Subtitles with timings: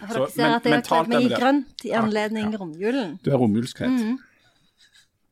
[0.00, 3.16] For dere ser at jeg har kledd meg i grønt i anledning romjulen.
[3.24, 3.96] Du er romjulskledd.
[3.96, 4.18] Mm.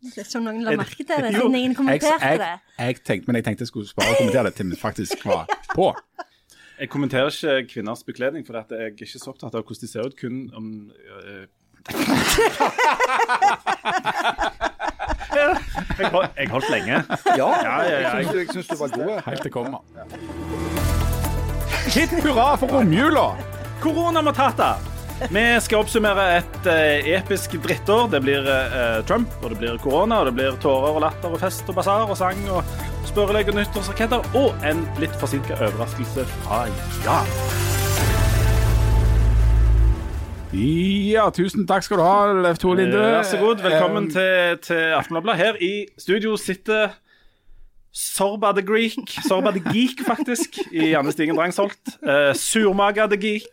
[0.09, 3.01] Vet ikke om noen la Er merke til det, siden ingen kommenterte jeg, jeg, jeg
[3.03, 5.89] tenkte, men jeg tenkte jeg skulle spare å kommentere det til vi faktisk var på.
[6.79, 10.07] Jeg kommenterer ikke kvinners bekledning, for jeg er ikke så opptatt av hvordan de ser
[10.07, 11.47] ut, kun om øh,
[15.99, 17.03] jeg, hold, jeg holdt lenge.
[17.37, 19.23] Ja, ja, ja, du, jeg syns du var god.
[19.27, 19.81] Helt til kommer.
[21.89, 23.58] Hipp hurra for romjula!
[23.83, 24.77] Korona Matata.
[25.31, 28.09] Vi skal oppsummere et eh, episk drittår.
[28.13, 31.41] Det blir eh, Trump, og det blir korona, og det blir tårer og latter og
[31.43, 32.63] fest og basar og sang og
[33.09, 36.65] spørrelegg og nyttårsraketter, og en litt forsinka overraskelse fra
[37.07, 37.19] ja.
[40.59, 43.03] Ja, tusen takk skal du ha, Leif Tore Linde.
[43.19, 43.61] Vær så god.
[43.63, 45.37] Velkommen Eh, til, til Aftenbladet.
[45.43, 46.95] Her i studio sitter
[47.99, 51.81] Sorba the Greek, Sorba the Geek, faktisk, i Janne Stigen Drangsholt.
[51.99, 53.49] Uh, Surmaga the Geek,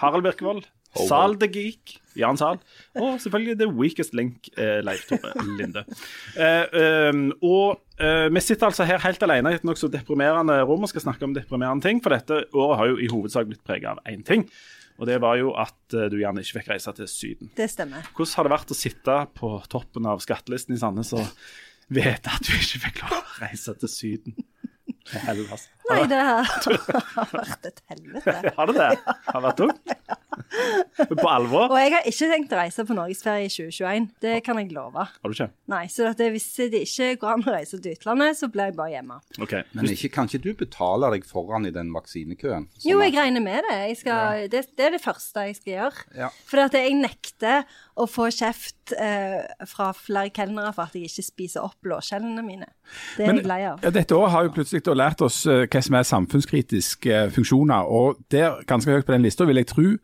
[0.00, 0.64] Harald Birkevold.
[0.96, 2.56] Sal the Geek, Jan Sal.
[2.96, 5.84] Og selvfølgelig The Weakest Link, uh, Leif Tore Linde.
[6.32, 7.86] Uh, um, og
[8.32, 11.34] vi sitter altså her helt alene i et nokså deprimerende rom og skal snakke om
[11.36, 14.46] deprimerende ting, for dette året har jo i hovedsak blitt preget av én ting.
[14.96, 17.52] Og det var jo at du gjerne ikke fikk reise til Syden.
[17.56, 18.08] Det stemmer.
[18.16, 21.28] Hvordan har det vært å sitte på toppen av skattelisten i Sandnes og
[21.90, 24.36] vite at du ikke fikk lov å reise til Syden?
[25.10, 25.66] Hellas.
[25.90, 26.50] Nei, det har
[27.20, 28.36] har vært et helvete.
[28.56, 28.90] Har det det?
[29.06, 29.94] Har det vært tungt?
[31.10, 31.70] På alvor?
[31.70, 34.08] Og jeg har ikke tenkt å reise på norgesferie i 2021.
[34.22, 35.04] Det kan jeg love.
[35.10, 35.48] Har du ikke?
[35.70, 38.76] Nei, så at hvis det ikke går an å reise til utlandet, så blir jeg
[38.78, 39.18] bare hjemme.
[39.40, 39.66] Okay.
[39.76, 42.68] Men ikke, kan ikke du betale deg foran i den vaksinekøen?
[42.76, 43.78] Sånn Jo, jeg regner med det.
[43.92, 44.64] Jeg skal, det.
[44.78, 46.06] Det er det første jeg skal gjøre.
[46.24, 46.32] Ja.
[46.50, 47.64] For at jeg nekter
[48.00, 52.68] å få kjeft eh, fra flere kelnere for at jeg ikke spiser opp blåskjellene mine.
[53.16, 53.82] Det er jeg lei av.
[53.84, 57.88] Ja, dette året har jo plutselig lært oss eh, hva som er samfunnskritiske funksjoner.
[57.88, 59.96] og Der, ganske høyt på den lista, vil jeg tro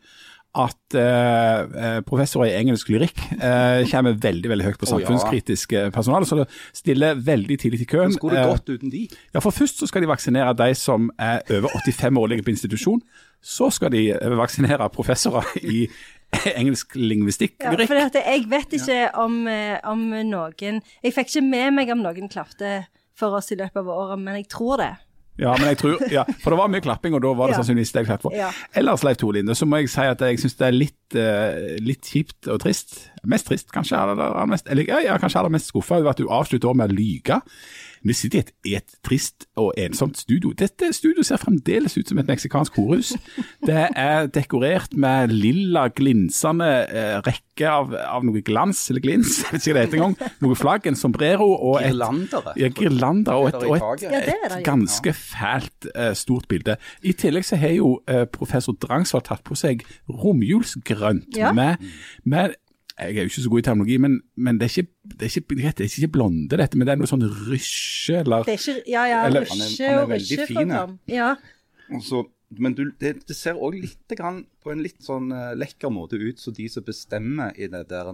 [0.57, 5.91] at eh, eh, professorer i engelsk lyrikk eh, kommer veldig veldig høyt på samfunnskritisk ja.
[5.93, 6.29] personale.
[6.29, 8.15] Så det stiller veldig tidlig til køen.
[8.15, 9.05] Så skulle det godt gått uten de.
[9.35, 12.49] Ja, for Først så skal de vaksinere de som er over 85 år og ligger
[12.49, 13.03] på institusjon.
[13.45, 15.87] Så skal de eh, vaksinere professorer i
[16.61, 17.59] engelsk lingvistikk.
[17.61, 21.93] Ja, for at jeg vet ikke om, eh, om noen Jeg fikk ikke med meg
[21.93, 24.95] om noen klarte for oss i løpet av året, men jeg tror det.
[25.39, 27.63] Ja, men jeg tror, ja, for det var mye klapping, og da var det Ja.
[27.63, 28.37] sannsynligvis det jeg klappet for.
[28.37, 28.51] Ja.
[28.75, 31.77] Ellers, Leif Tore Linde, så må jeg si at jeg syns det er litt, uh,
[31.85, 33.11] litt kjipt og trist.
[33.29, 33.99] Mest trist, kanskje.
[34.01, 37.41] Eller, mest, eller, ja, kanskje aller mest skuffa over at du avslutter med å lyge.
[38.07, 40.53] Vi sitter i et, i et trist og ensomt studio.
[40.57, 43.15] Dette studioet ser fremdeles ut som et meksikansk horhus.
[43.67, 49.53] Det er dekorert med lilla, glinsende eh, rekke av, av noe glans, eller glins, jeg
[49.57, 50.33] vet ikke hva det heter engang.
[50.45, 52.53] Noe flagg, en sombrero og et Girlandere.
[52.61, 54.65] ja, girlander og et, og et, et, Ja, det det jo.
[54.71, 56.77] ganske fælt eh, stort bilde.
[57.03, 61.53] I tillegg så har jo eh, professor Drangsvold tatt på seg romjulsgrønt Ja.
[61.57, 61.77] med,
[62.25, 62.55] med
[62.99, 65.41] jeg er jo ikke så god i terminologi, men, men det, er ikke, det, er
[65.41, 68.63] ikke, det er ikke blonde, dette, men det er noe sånn rysje, eller Det er
[68.63, 71.35] ikke Ja, ja, Eller- er- rysje han er og veldig rysje fin, fra ja.
[72.01, 72.25] Så-
[72.63, 76.15] men du, det, det ser òg litt grann, på en litt sånn uh, lekker måte
[76.15, 78.13] ut som de som bestemmer i det der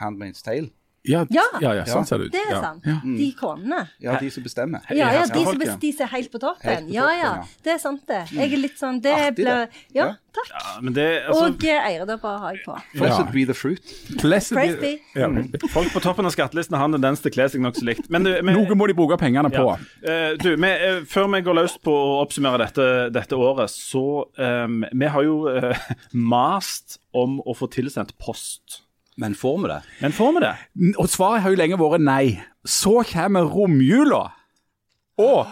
[0.00, 0.70] Handmaid's Tale.
[1.08, 1.44] Ja, Ja.
[1.60, 2.32] ja, ja, sånn ser det ut.
[2.32, 2.60] Det er ja.
[2.62, 2.86] sant.
[2.86, 2.98] Ja.
[3.04, 3.80] De konene.
[4.02, 4.80] Ja, de som bestemmer.
[4.90, 6.66] Ja, ja, de som de ser er helt på toppen.
[6.66, 7.32] Helt på ja, toppen, ja.
[7.36, 7.64] ja.
[7.64, 8.22] Det er sant, det.
[8.32, 9.82] Jeg er litt sånn Det Artig, blir det.
[9.96, 10.06] Ja,
[10.36, 10.50] takk.
[10.52, 12.76] Ja, men det, altså, Og eh, eierdobber har jeg på.
[13.00, 13.94] Blessed be the fruit.
[14.22, 14.92] Blessed be- be.
[15.16, 15.28] Ja.
[15.72, 18.10] folk på toppen av skattelisten har en tendens til å kle seg nokså likt.
[18.10, 19.64] Men du, vi- Noe må de bruke pengene på.
[19.66, 20.12] Ja.
[20.12, 24.26] Eh, du, vi, eh, før vi går løs på å oppsummere dette, dette året, så
[24.38, 25.72] um, Vi har jo uh,
[26.12, 28.82] mast om å få tilsendt post.
[29.16, 29.78] Men får vi det?
[30.02, 30.54] Men får vi det?
[31.00, 32.24] Og svaret har jo lenge vært nei.
[32.68, 34.26] Så kommer romjula.
[35.22, 35.46] Og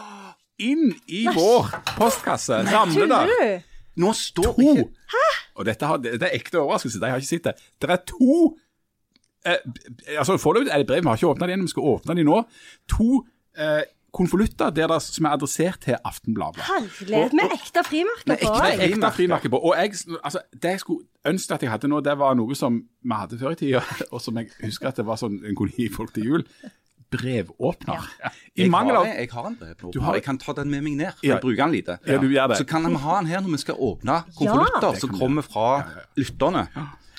[0.60, 3.70] inn i vår postkasse ramler Tuller det du?
[4.04, 4.84] Nå står to ikke
[5.54, 7.54] Og dette, har, det er ekte overraskelse, jeg har ikke sett det.
[7.80, 8.38] Det er to
[9.46, 9.60] eh,
[10.18, 12.24] altså Foreløpig er det brev, vi har ikke åpna de ennå, vi skal åpne de
[12.26, 12.40] nå.
[12.96, 13.08] To
[13.56, 16.62] eh, konvolutter som er adressert til Aftenbladet.
[16.68, 18.84] Herlighet, med ekte frimerker på ekte òg.
[18.86, 19.58] Ekte frimerker på.
[19.58, 22.78] Og jeg, altså, det jeg skulle ønske at jeg hadde nå, det var noe som
[23.02, 23.82] vi hadde før i tida,
[24.14, 26.46] og som jeg husker at det var sånn en kunne gi folk til jul.
[27.14, 28.06] Brevåpner.
[28.56, 30.02] I jeg mangel har, av jeg har en brevåpner.
[30.02, 31.12] Har- Jeg kan ta den med meg ned.
[31.22, 31.34] Ja.
[31.34, 31.98] jeg bruker den lite.
[32.06, 32.56] Ja, du gjør det.
[32.58, 35.84] Så kan vi ha den her når vi skal åpne konvolutter som kommer fra
[36.16, 36.66] lytterne.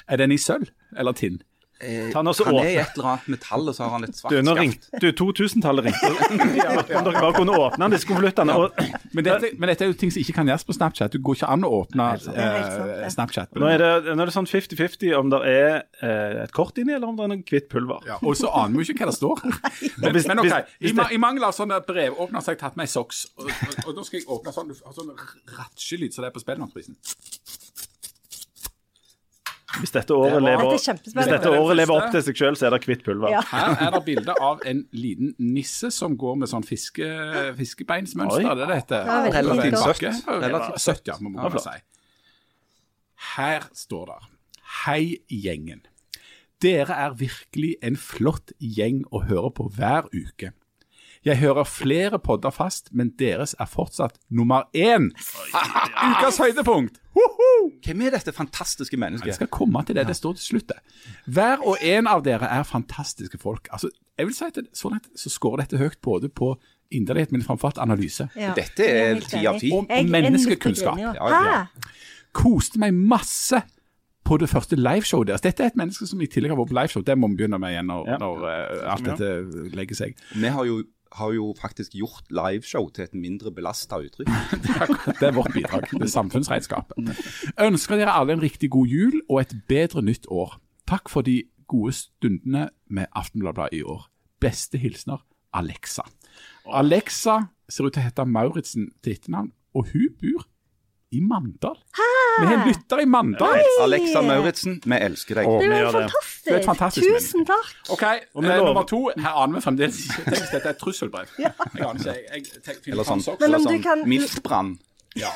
[0.07, 0.67] Er den i sølv
[0.97, 1.39] eller tinn?
[1.83, 4.31] Eh, han, han er i et eller annet metall, og så har han et svart
[4.31, 5.01] Du, skaft.
[5.03, 6.11] du 2000-tallet ringte.
[6.95, 8.55] Om dere bare kunne åpne disse konvoluttene.
[8.55, 8.99] Ja.
[9.11, 9.27] Men
[9.59, 11.11] men dette er jo ting som ikke kan gjøres på Snapchat.
[11.11, 13.09] Du går ikke an å åpne Det er sant, eh.
[13.17, 13.51] Snapchat.
[13.59, 15.67] nå er det, nå er det sånn 50-50 om det er
[15.99, 18.07] eh, et kort inni, eller om det er noe hvitt pulver.
[18.07, 19.43] Ja, og så aner vi jo ikke hva det står.
[20.01, 20.49] Men, hvis- men ok,
[20.79, 23.25] hvis- hvis I, i mangel av sånne brevåpner så har jeg tatt meg socks.
[23.37, 25.11] Og, og, og da skal jeg åpne sånn, sånn
[25.59, 26.95] ratsjelyd som det er på Spellemannsprisen.
[29.81, 32.67] Hvis dette året Det lever, Dette hvis dette året lever opp til seg sjøl, så
[32.67, 33.33] er det hvitt pulver.
[33.33, 33.41] Ja.
[33.49, 37.07] Her er det bilde av en liten nisse som går med sånn fiske,
[37.59, 38.47] fiskebeinsmønster.
[38.55, 39.01] Det er det.
[39.09, 40.29] Ja, Relativt søtt.
[40.45, 41.75] Relativt søtt, ja, må man Ja, si.
[43.35, 44.21] Her står det
[44.85, 45.83] Hei, gjengen.
[46.61, 50.51] Dere er virkelig en flott gjeng å høre på hver uke.
[51.25, 55.09] Jeg hører flere podder fast, men deres er fortsatt nummer én.
[56.11, 56.99] Ukas høydepunkt!
[57.85, 59.27] Hvem er dette fantastiske mennesket?
[59.31, 60.07] Jeg skal komme til det.
[60.09, 60.67] Det står til slutt.
[60.67, 60.79] det.
[61.25, 63.69] Hver og en av dere er fantastiske folk.
[63.71, 66.55] Altså, jeg vil si at det, Så langt så scorer dette høyt både på
[66.91, 68.27] inderlighet, men framfor alt analyse.
[68.35, 68.53] Ja.
[68.57, 69.71] Dette er ti av ti.
[69.73, 70.99] Og menneskekunnskap.
[70.99, 71.65] Ja, ja.
[72.35, 73.61] Koste meg masse
[74.25, 75.43] på det første liveshowet deres.
[75.45, 77.03] Dette er et menneske som i tillegg har vært på liveshow.
[77.05, 78.17] Det må vi begynne med igjen når, Ja.
[78.17, 79.29] når uh, alt dette
[79.77, 80.15] legger seg.
[80.33, 80.79] Vi har jo,
[81.15, 84.31] har jo faktisk gjort liveshow til et mindre belasta uttrykk.
[85.19, 85.87] Det er vårt bidrag.
[85.91, 87.11] Det er samfunnsregnskapet.
[87.61, 90.57] Ønsker dere alle en riktig god jul og et bedre nytt år.
[90.87, 94.09] Takk for de gode stundene med Aftenbladet i år.
[94.41, 95.23] Beste hilsener
[95.55, 96.03] Alexa.
[96.67, 97.39] Alexa
[97.69, 100.45] ser ut til å hete Mauritzen til etternavn, og hun bor
[101.15, 101.77] i Mandal.
[101.95, 103.61] Vi har en lytter i Mandal.
[103.85, 105.49] Alexa Mauritzen, vi elsker deg.
[105.61, 106.59] Det Vi er jo det.
[106.65, 107.07] fantastisk.
[107.07, 107.71] Tusen takk.
[107.95, 108.03] OK,
[108.35, 108.99] Og eh, nummer to.
[109.15, 110.23] Her aner vi fremdeles ikke.
[110.25, 111.35] Tenk hvis dette er et trusselbrev.
[111.39, 111.53] Jeg
[111.87, 112.15] aner ikke.
[112.15, 113.23] Jeg, jeg, tenk- Eller sånn.
[113.29, 114.73] Men eller sånn kan- miltbrann.
[115.15, 115.31] Ja.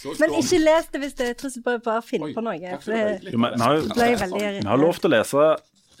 [0.00, 2.58] Så Men ikke les det hvis det er trusselbrev, bare finn Oi, på noe.
[2.58, 2.78] det
[3.30, 5.44] vi har lov til å lese,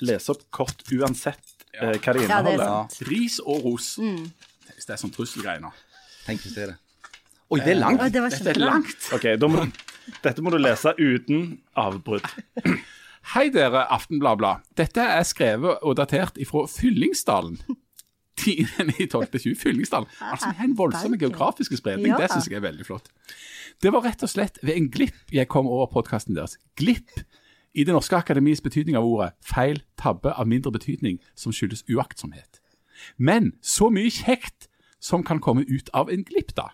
[0.00, 1.38] lese opp kort uansett
[1.74, 2.66] eh, hva det Ja, det er inneholder.
[2.66, 3.08] sant.
[3.08, 3.92] Ris og ros.
[4.00, 5.70] Hvis det er sånn trusselgreier nå.
[6.26, 6.78] Tenk hvis det er det.
[7.50, 8.02] Oi, det er langt.
[8.02, 9.06] Oi, det var Dette er langt.
[9.16, 9.66] Ok, da må,
[10.24, 12.26] Dette må du lese uten avbrudd.
[13.34, 14.62] Hei dere, Aftenbladblad.
[14.78, 17.58] Dette er skrevet og datert ifra Fyllingsdalen.
[18.40, 19.58] 10.12.20.
[19.60, 20.08] Fyllingsdalen.
[20.24, 22.14] Altså, en voldsom geografisk spredning.
[22.16, 23.10] Det syns jeg er veldig flott.
[23.82, 26.56] Det var rett og slett ved en glipp jeg kom over podkasten deres.
[26.78, 27.22] Glipp
[27.74, 29.34] i Det norske akademis betydning av ordet.
[29.46, 32.58] Feil, tabbe av mindre betydning som skyldes uaktsomhet.
[33.16, 34.66] Men så mye kjekt
[35.00, 36.70] som kan komme ut av en glipp, da.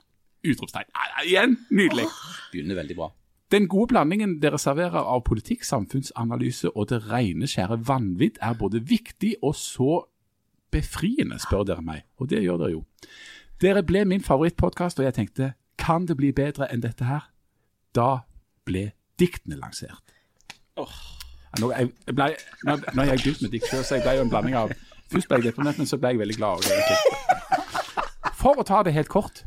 [0.47, 0.91] Utropstegn.
[1.27, 2.07] Igjen, nydelig.
[2.53, 3.11] Begynner veldig bra.
[3.51, 8.81] Den gode blandingen dere serverer av politikk, samfunnsanalyse og det rene, skjære vanvidd er både
[8.83, 10.01] viktig og så
[10.75, 12.03] befriende, spør dere meg.
[12.19, 12.83] Og det gjør dere jo.
[13.63, 17.31] Dere ble min favorittpodkast, og jeg tenkte kan det bli bedre enn dette her?
[17.95, 18.27] Da
[18.67, 18.91] ble
[19.21, 20.17] diktene lansert.
[20.77, 20.99] Oh.
[21.61, 22.33] Nå, jeg, ble,
[22.67, 24.75] nå, nå har jeg begynt med dikt før, så jeg ble jo en blanding av
[25.07, 26.65] Først ble jeg deprimert, men så ble jeg veldig glad.
[28.35, 29.45] For å ta det helt kort.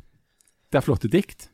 [0.69, 1.49] Det er flotte dikt.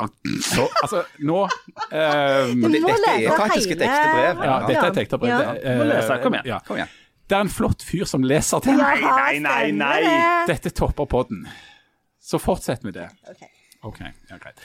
[0.00, 4.42] Så, altså, nå um, Du må Dette er faktisk et ekte brev.
[4.46, 5.32] Ja, dette er et ekte brev.
[5.34, 5.52] Ja.
[5.52, 6.48] Det uh, Må lese, kom igjen.
[6.48, 6.60] Ja.
[6.64, 6.94] Kom igjen.
[7.30, 9.98] Det er en flott fyr som leser til Nei, nei, nei, nei.
[10.48, 11.44] Dette topper podden.
[12.20, 13.06] Så fortsett med det.
[13.28, 13.44] Ok.
[13.92, 14.12] okay.
[14.30, 14.64] ja, greit.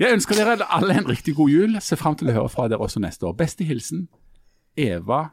[0.00, 1.76] Jeg ønsker dere alle en riktig god jul.
[1.84, 3.36] Ser fram til å høre fra dere også neste år.
[3.42, 4.06] Beste hilsen
[4.78, 5.26] Eva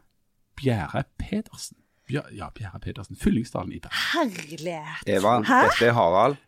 [0.59, 1.77] Bjerre Pedersen.
[2.09, 3.15] Bjer, ja, Bjerre Pedersen.
[3.15, 4.03] Fyllingsdalen i Bergen.
[4.11, 5.07] Herlighet.
[5.07, 5.61] Eva, Hæ?
[5.69, 6.41] dette er Harald.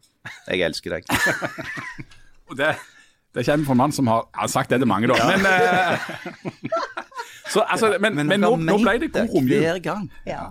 [0.48, 1.08] Jeg elsker deg.
[2.52, 2.74] Og det,
[3.36, 5.16] det kommer fra en mann som har, har sagt det til mange, da.
[5.32, 6.52] Men, uh,
[7.54, 9.58] så, altså, men, men, nå, nå ble det god romjul.
[9.64, 10.06] Hver gang.
[10.28, 10.50] Ja.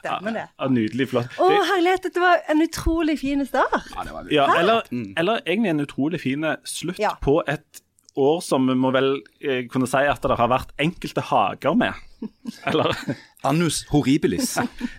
[0.00, 0.46] Stemmer det.
[0.54, 1.34] Ja, nydelig flott.
[1.36, 3.76] Å, Det- herlighet, dette var en utrolig fin start.
[3.94, 4.34] Ja, det var det.
[4.38, 4.86] Ja, eller,
[5.20, 7.16] eller egentlig en utrolig fin slutt Ja.
[7.20, 7.82] på et
[8.18, 11.94] år som vi må vel eh, kunne si at det har vært enkelte hager med.
[12.68, 12.90] Eller
[13.48, 14.56] Annus horribilis.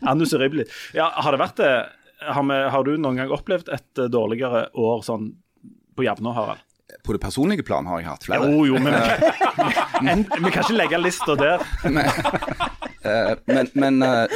[0.07, 0.71] Annus horribilis.
[0.97, 1.73] Ja, har det vært det?
[2.21, 5.31] Har, vi, har du noen gang opplevd et eh, dårligere år sånn
[5.97, 6.61] på jevne, Harald?
[7.01, 8.49] På det personlige plan har jeg hatt flere.
[8.51, 11.65] Jo, jo, men Vi kan ikke legge lista der.
[13.01, 14.33] Eh, men men eh,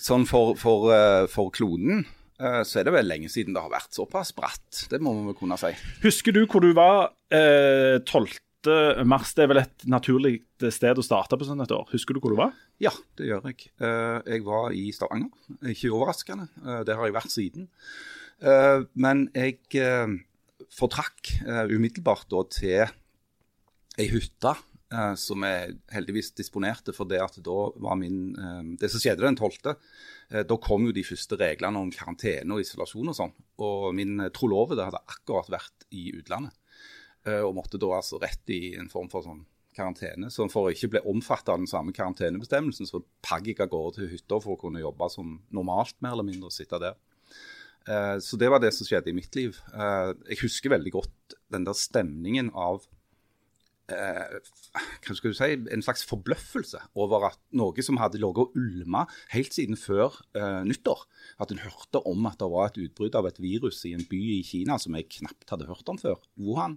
[0.00, 0.86] sånn for, for,
[1.28, 2.06] for kloden
[2.38, 4.86] så er det vel lenge siden det har vært såpass bratt.
[4.88, 5.74] Det må vi kunne si.
[6.00, 8.38] Husker du hvor du var eh, 12.
[9.06, 9.34] mars?
[9.36, 10.32] Det er vel et naturlig
[10.74, 11.86] sted å starte på sånn et år.
[11.92, 12.54] Husker du hvor du var?
[12.82, 13.70] Ja, det gjør jeg.
[13.78, 15.30] Eh, jeg var i Stavanger.
[15.70, 16.48] Ikke overraskende.
[16.64, 17.68] Eh, det har jeg vært siden.
[18.42, 20.16] Eh, men jeg eh,
[20.74, 22.84] fortrakk eh, umiddelbart da til
[23.98, 24.52] ei hytte
[24.94, 29.26] eh, som jeg heldigvis disponerte for det at da var min eh, Det som skjedde
[29.26, 29.74] den 12.,
[30.30, 33.34] eh, da kom jo de første reglene om karantene og isolasjon og sånn.
[33.64, 36.54] Og min trolove hadde akkurat vært i utlandet.
[37.26, 39.44] Eh, og måtte da altså rett i en form for sånn
[39.78, 40.30] karantene.
[40.30, 43.98] Så for å ikke bli omfattet av den samme karantenebestemmelsen, så pagg jeg av gårde
[44.00, 46.96] til hytta for å kunne jobbe som normalt, mer eller mindre, og sitte der.
[47.88, 49.58] Eh, Så det var det som skjedde i mitt liv.
[49.72, 52.86] Eh, Jeg husker veldig godt den der stemningen av
[53.88, 59.06] hva skal du si, en slags forbløffelse over at noe som hadde ligget og ulma
[59.32, 61.06] helt siden før eh, nyttår.
[61.40, 64.20] At en hørte om at det var et utbrudd av et virus i en by
[64.38, 66.76] i Kina som jeg knapt hadde hørt om før, Wuhan.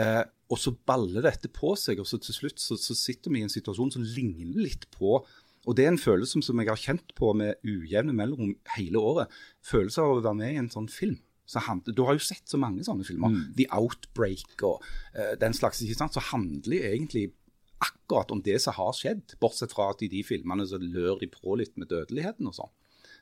[0.00, 3.42] Eh, og så baller dette på seg, og så til slutt så, så sitter vi
[3.42, 5.20] i en situasjon som ligner litt på
[5.64, 9.30] og det er en følelse som jeg har kjent på med ujevne mellomrom hele året.
[9.64, 11.16] Følelse av å være med i en sånn film.
[11.46, 13.32] Så handler, du har jo sett så mange sånne filmer.
[13.32, 13.48] Mm.
[13.58, 14.84] The Outbreak og
[15.16, 15.82] uh, den slags.
[15.84, 16.16] ikke sant?
[16.16, 17.28] Så handler egentlig
[17.84, 19.36] akkurat om det som har skjedd.
[19.42, 22.72] Bortsett fra at i de filmene så lør de på litt med dødeligheten og sånn.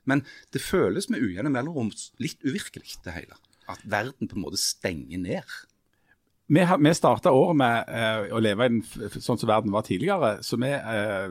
[0.09, 0.25] Men
[0.55, 3.39] det føles med ujevne mellomrom litt uvirkelig, det hele.
[3.71, 5.59] At verden på en måte stenger ned.
[6.49, 8.81] Vi, vi starta året med eh, å leve i den,
[9.23, 10.35] sånn som verden var tidligere.
[10.45, 11.31] Så vi uh,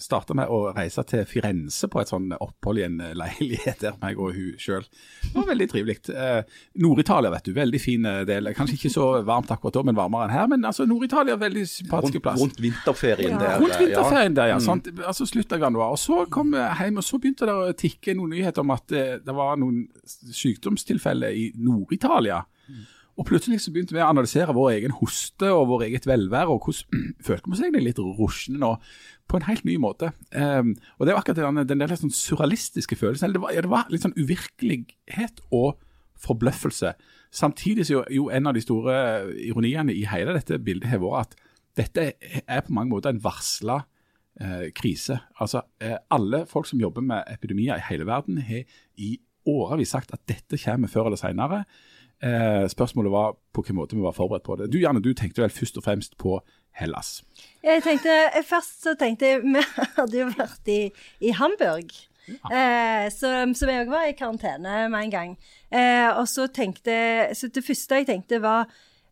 [0.00, 3.98] starta med å reise til Firenze på et sånn opphold i en eh, leilighet der
[4.00, 4.82] meg og hun sjøl.
[5.22, 5.98] Det var veldig trivelig.
[6.10, 6.40] Eh,
[6.82, 7.52] Nord-Italia, vet du.
[7.54, 8.50] Veldig fin eh, del.
[8.56, 10.50] Kanskje ikke så varmt akkurat da, men varmere enn her.
[10.56, 12.40] Men altså, Nord-Italia, veldig sympatisk plass.
[12.42, 13.44] rundt vinterferien Ja.
[13.44, 13.60] der.
[13.62, 14.58] Rundt eh, vinterferien der, ja.
[14.64, 14.90] Sant?
[15.04, 15.94] Altså slutt av januar.
[15.94, 18.96] Og så kom vi hjem, og så begynte det å tikke noen nyheter om at
[18.96, 19.84] eh, det var noen
[20.42, 22.42] sykdomstilfeller i Nord-Italia.
[23.16, 26.66] Og plutselig så begynte vi å analysere vår egen hoste og vår eget velvære, og
[26.68, 28.74] hvordan følte vi oss egentlig litt rusjende nå,
[29.26, 30.12] på en helt ny måte.
[30.36, 33.64] Um, og det var akkurat den, den der litt sånn surrealistiske følelsen, det var, ja,
[33.64, 35.80] det var litt sånn uvirkelighet og
[36.22, 36.92] forbløffelse.
[37.34, 38.94] Samtidig så jo, jo en av de store
[39.48, 41.42] ironiene i hele dette bildet har vært at
[41.76, 43.82] dette er på mange måter en varsla
[44.40, 45.18] eh, krise.
[45.42, 48.64] Altså, eh, alle folk som jobber med epidemier i hele verden, har
[48.96, 51.64] i årevis sagt at dette kommer før eller senere.
[52.24, 54.70] Eh, spørsmålet var på hvilken måte vi var forberedt på det.
[54.72, 56.38] Du Janne, du tenkte vel først og fremst på
[56.76, 57.22] Hellas.
[57.64, 58.12] Jeg tenkte,
[58.44, 59.62] Først så tenkte jeg Vi
[59.96, 60.80] hadde jo vært i,
[61.20, 61.92] i Hamburg.
[62.26, 65.36] Eh, så, så vi òg var i karantene med en gang.
[65.70, 66.94] Eh, og så tenkte
[67.34, 68.66] Så det første jeg tenkte, var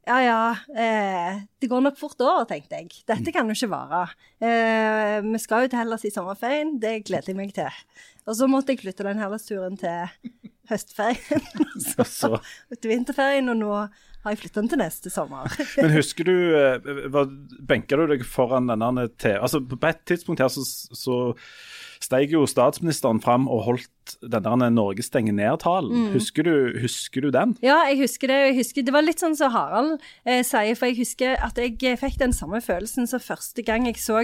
[0.06, 0.38] ja ja,
[0.76, 2.90] eh, det går nok fort over, tenkte jeg.
[3.08, 4.02] Dette kan jo ikke vare.
[4.40, 7.82] Eh, vi skal jo til Hellas i sommerferien, det gleder jeg meg til.
[8.28, 10.32] Og så måtte jeg flytte den Hellas-turen til
[10.70, 11.44] høstferien.
[12.00, 12.34] og så
[12.80, 13.73] til vinterferien, og nå
[14.25, 15.52] har jeg flyttet den til neste sommer.
[15.82, 17.28] Men husker du eh, var-
[17.68, 20.64] Benka du deg foran denne TV Altså, På et tidspunkt her så,
[20.96, 21.18] så
[22.04, 26.11] steg jo statsministeren fram og holdt den der Norge stenger ned-talen.
[26.12, 27.54] Husker, du- husker du den?
[27.64, 28.37] Ja, jeg husker det.
[28.50, 29.94] Jeg husker, det var litt sånn som Harald
[30.26, 33.96] eh, sier, for jeg husker at jeg fikk den samme følelsen som første gang jeg
[34.02, 34.20] så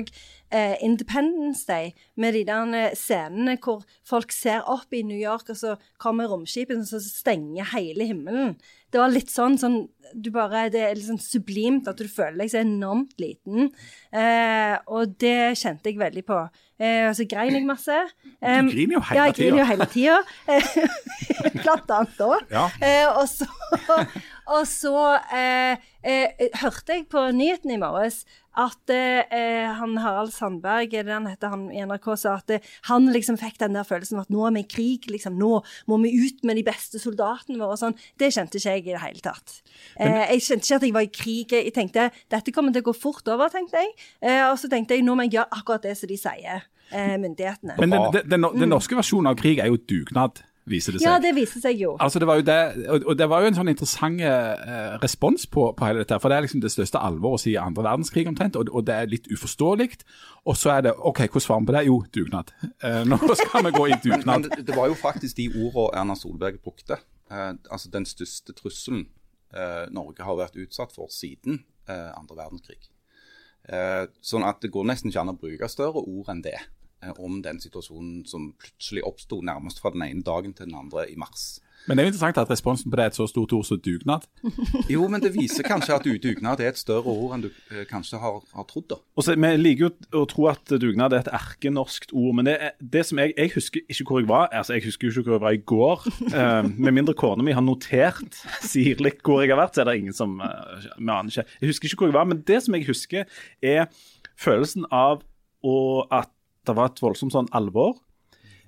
[0.51, 5.49] eh, Independence Day, med de der eh, scenene hvor folk ser opp i New York,
[5.51, 8.57] og så kommer romskipet så stenger hele himmelen.
[8.91, 12.41] Det var litt sånn, sånn du bare, Det er litt sånn sublimt at du føler
[12.43, 13.69] deg så enormt liten.
[14.11, 16.41] Eh, og det kjente jeg veldig på.
[16.81, 17.99] Eh, og så grein jeg masse.
[18.41, 20.19] Um, Du griner jo hele ja, jeg griner jo hele tida.
[21.63, 22.41] Blant annet da.
[22.51, 22.65] Ja.
[22.83, 23.47] Eh, og så,
[24.51, 24.95] og så
[25.35, 28.25] eh, eh, hørte jeg på nyheten i morges
[28.59, 32.65] at eh, han Harald Sandberg, er det han heter, han i NRK, sa at eh,
[32.89, 35.39] han liksom fikk den der følelsen av at nå er vi i krig, liksom.
[35.39, 37.97] Nå må vi ut med de beste soldatene våre og sånn.
[38.19, 39.61] Det kjente ikke jeg i det hele tatt.
[40.03, 41.57] Eh, jeg kjente ikke at jeg var i krig.
[41.57, 43.95] Jeg tenkte dette kommer til å gå fort over, tenkte jeg.
[44.19, 47.17] Eh, og så tenkte jeg nå må jeg gjøre akkurat det som de sier, eh,
[47.23, 47.79] myndighetene.
[47.79, 51.07] Men den, den, den, den norske versjonen av krig er jo dugnad, viser det seg.
[51.09, 51.95] ja, det viser seg jo.
[52.01, 52.57] Altså det var jo det,
[53.01, 56.19] og det var jo en sånn interessant eh, respons på, på hele dette.
[56.21, 59.11] For det er liksom det største alvoret siden andre verdenskrig omtrent, og, og det er
[59.11, 59.89] litt uforståelig.
[60.51, 61.85] Og så er det OK, hvordan svarer vi på det?
[61.89, 62.53] Jo, dugnad.
[62.81, 64.47] Eh, nå skal vi gå i Men dugnad.
[64.49, 66.97] det, det var jo faktisk de ordene Erna Solberg brukte.
[67.31, 69.05] Eh, altså den største trusselen
[69.53, 72.89] eh, Norge har vært utsatt for siden eh, andre verdenskrig.
[73.69, 76.57] Eh, sånn at det går nesten ikke an å bruke større ord enn det
[77.19, 81.17] om den situasjonen som plutselig oppsto nærmest fra den ene dagen til den andre i
[81.17, 81.59] mars.
[81.89, 83.79] Men det er jo interessant at responsen på det er et så stort ord som
[83.81, 84.27] dugnad.
[84.93, 88.21] Jo, men det viser kanskje at dugnad er et større ord enn du eh, kanskje
[88.21, 88.89] har, har trodd.
[88.91, 88.99] da.
[89.17, 92.77] Også, Vi liker jo å tro at dugnad er et erkenorskt ord, men det, er,
[92.81, 94.51] det som jeg, jeg husker ikke hvor jeg var.
[94.53, 96.07] altså Jeg husker jo ikke hvor jeg var i går.
[96.41, 99.97] Eh, med mindre kona mi har notert sirlig hvor jeg har vært, så er det
[100.03, 101.49] ingen som eh, Vi aner ikke.
[101.63, 103.89] Jeg husker ikke hvor jeg var, men det som jeg husker, er
[104.41, 105.25] følelsen av
[105.65, 105.79] å,
[106.13, 106.31] at
[106.67, 107.99] det var et voldsomt sånn alvor,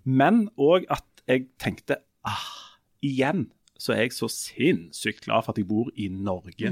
[0.04, 2.48] men òg at jeg tenkte ah,
[3.04, 3.50] igjen
[3.82, 6.70] så er jeg så sinnssykt glad for at jeg bor i Norge.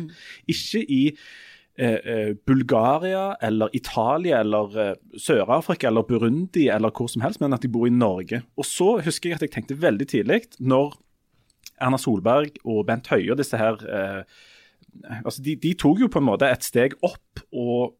[0.50, 7.24] Ikke i eh, eh, Bulgaria eller Italia eller eh, Sør-Afrika eller Burundi eller hvor som
[7.24, 8.44] helst, men at jeg bor i Norge.
[8.54, 10.94] Og så husker jeg at jeg tenkte veldig tidlig, når
[11.80, 14.22] Erna Solberg og Bent Høie og disse her eh,
[15.24, 17.96] altså de, de tok jo på en måte et steg opp og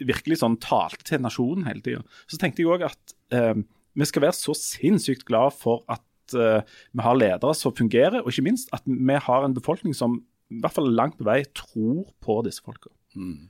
[0.00, 2.02] virkelig sånn talte til nasjonen hele tida.
[2.30, 3.54] Så tenkte jeg òg at eh,
[3.94, 6.60] vi skal være så sinnssykt glad for at eh,
[6.92, 10.22] vi har ledere som fungerer, og ikke minst at vi har en befolkning som
[10.52, 12.92] i hvert fall langt på vei tror på disse folka.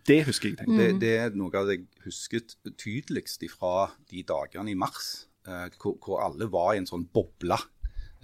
[0.04, 0.68] Det husker jeg.
[0.68, 5.70] Det, det er noe av det jeg husket tydeligst fra de dagene i mars, eh,
[5.80, 7.56] hvor, hvor alle var i en sånn boble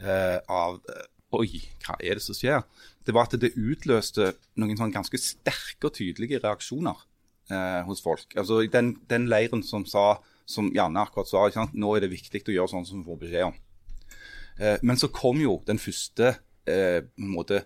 [0.02, 2.64] eh, av eh, Oi, hva er det som skjer?
[3.06, 7.04] Det var at det utløste noen sånn ganske sterke og tydelige reaksjoner
[7.52, 8.26] eh, hos folk.
[8.38, 11.76] Altså den, den leiren som sa, som Janne akkurat sa, ikke sant?
[11.78, 13.58] nå er det viktig å gjøre sånn som vi får beskjed om.
[14.60, 16.34] Eh, men så kom jo den første
[16.68, 17.64] eh, måte,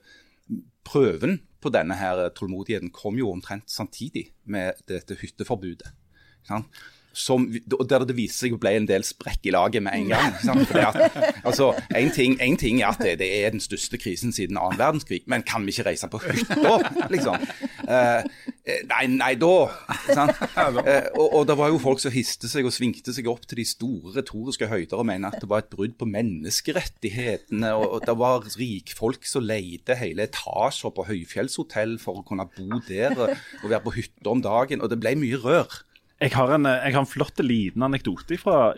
[0.84, 5.94] prøven på denne her tålmodigheten kom jo omtrent samtidig med dette hytteforbudet.
[6.42, 6.82] ikke sant?
[7.14, 10.34] Som, der det viste seg å bli en del sprekk i laget med en gang.
[10.84, 10.98] at,
[11.44, 14.80] altså, en ting, en ting er at det, det er den største krisen siden annen
[14.80, 16.76] verdenskrig, men kan vi ikke reise på hytta,
[17.14, 17.38] liksom?
[17.84, 18.26] Eh,
[18.88, 19.54] nei, nei, da?
[20.14, 23.60] Eh, og, og det var jo folk som histe seg og svingte seg opp til
[23.60, 27.72] de store retoriske høyder og mener at det var et brudd på menneskerettighetene.
[27.76, 32.80] Og, og det var rikfolk som leide hele etasjer på høyfjellshotell for å kunne bo
[32.88, 34.84] der og være på hytta om dagen.
[34.84, 35.82] Og det ble mye rør.
[36.24, 38.72] Jeg har en, jeg har en flott liten anekdote fra,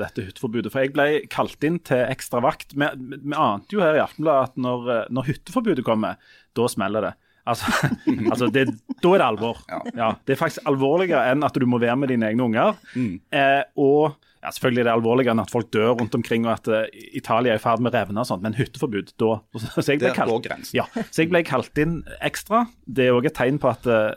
[0.00, 0.72] dette hytteforbudet.
[0.72, 2.72] For jeg ble kalt inn til ekstra vakt.
[2.72, 6.16] Vi, vi ante jo her i Aftenbladet at når, når hytteforbudet kommer,
[6.56, 7.14] da smeller det.
[7.46, 7.70] Altså,
[8.32, 8.68] altså det,
[9.02, 9.60] Da er det alvor.
[9.70, 9.80] Ja.
[9.94, 12.80] Ja, det er faktisk alvorligere enn at du må være med dine egne unger.
[12.96, 13.20] Mm.
[13.30, 16.68] Eh, og ja, selvfølgelig er det alvorligere enn at folk dør rundt omkring og at
[16.70, 19.30] uh, Italia er i ferd med å revne og sånt, men hytteforbud, da
[19.74, 22.66] så jeg ble kalt, ja, så jeg ble kalt inn ekstra.
[22.86, 24.12] Det er òg et tegn på at uh,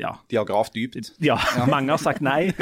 [0.00, 0.12] ja.
[0.30, 1.12] De har gravd dypt?
[1.24, 1.38] Ja,
[1.70, 2.52] mange har sagt nei.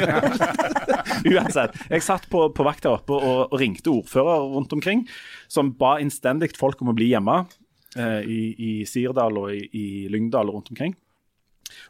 [1.33, 1.75] Uansett.
[1.89, 5.05] Jeg satt på, på vakt her oppe og, og, ringte ordfører rundt omkring,
[5.51, 7.41] som ba innstendig folk om å bli hjemme
[7.97, 10.95] eh, i, i, Sirdal og i, i Lyngdal og rundt omkring.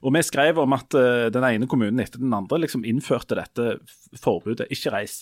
[0.03, 3.77] Og vi skrev om at uh, den ene kommunen etter den andre liksom innførte dette
[4.19, 5.21] forbudet, ikke reis.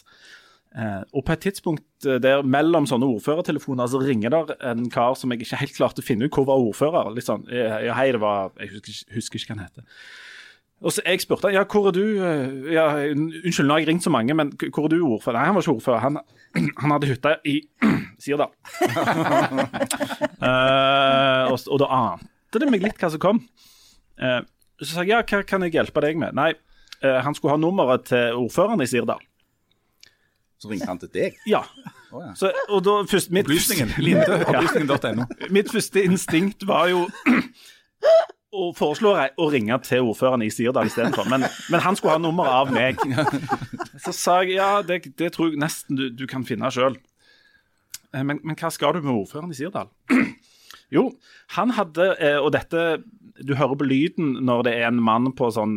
[0.76, 5.16] Eh, og på et tidspunkt eh, der mellom sånne ordførertelefoner så ringer der en kar
[5.18, 7.12] som jeg ikke helt klarte å finne ut hvor var ordfører.
[7.16, 9.88] Litt sånn, ja, hei, det var, Jeg husker, husker ikke hva han heter.
[10.86, 14.06] Og så Jeg spurte ja, hvor er du eh, ja, Unnskyld, nå har jeg ringt
[14.06, 15.40] så mange, men hvor er du ordfører?
[15.40, 16.04] Nei, han var ikke ordfører.
[16.04, 16.20] Han,
[16.84, 17.56] han hadde hytta i
[18.24, 18.54] Sirdal.
[20.42, 23.42] uh, og, og, da ante det meg litt hva som kom.
[24.22, 24.42] Uh,
[24.82, 26.38] så sa jeg ja, hva kan jeg hjelpe deg med?
[26.38, 26.52] Nei,
[27.02, 29.22] han skulle ha nummeret til ordføreren i Sirdal.
[30.58, 31.38] Så ringte han til deg?
[31.54, 31.64] Ja.
[32.12, 32.34] Oh, ja.
[32.40, 33.94] Så, og da, først, mitt, Opplysningen.
[34.06, 35.28] Linde, opplysningen.no.
[35.54, 37.04] Mitt første instinkt var jo
[38.58, 41.28] å foreslå å ringe til ordføreren i Sirdal istedenfor.
[41.30, 43.02] Men, men han skulle ha nummer av meg.
[44.06, 46.98] Så sa jeg ja, det, det tror jeg nesten du, du kan finne sjøl.
[48.14, 49.92] Eh, men, men, hva skal du med ordføreren i Sirdal?
[50.88, 51.10] Jo,
[51.52, 53.02] han hadde eh, Og dette
[53.44, 55.74] Du hører på lyden når det er en mann på sånn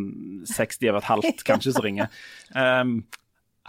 [0.46, 2.06] 60 over et halvt kanskje som ringer.
[2.54, 3.00] Um,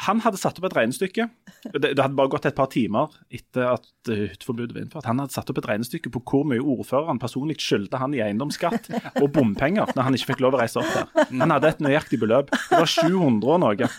[0.02, 1.28] han hadde satt opp et regnestykke.
[1.62, 5.08] Det, det, hadde bare gått et par timer etter at hytteforbudet var innført.
[5.10, 8.90] Han hadde satt opp et regnestykke på hvor mye ordføreren personlig skyldte han i eiendomsskatt
[9.22, 11.28] og bompenger når han ikke fikk lov å reise opp der.
[11.44, 12.50] Han hadde et nøyaktig beløp.
[12.50, 13.92] Det var 700 og noe.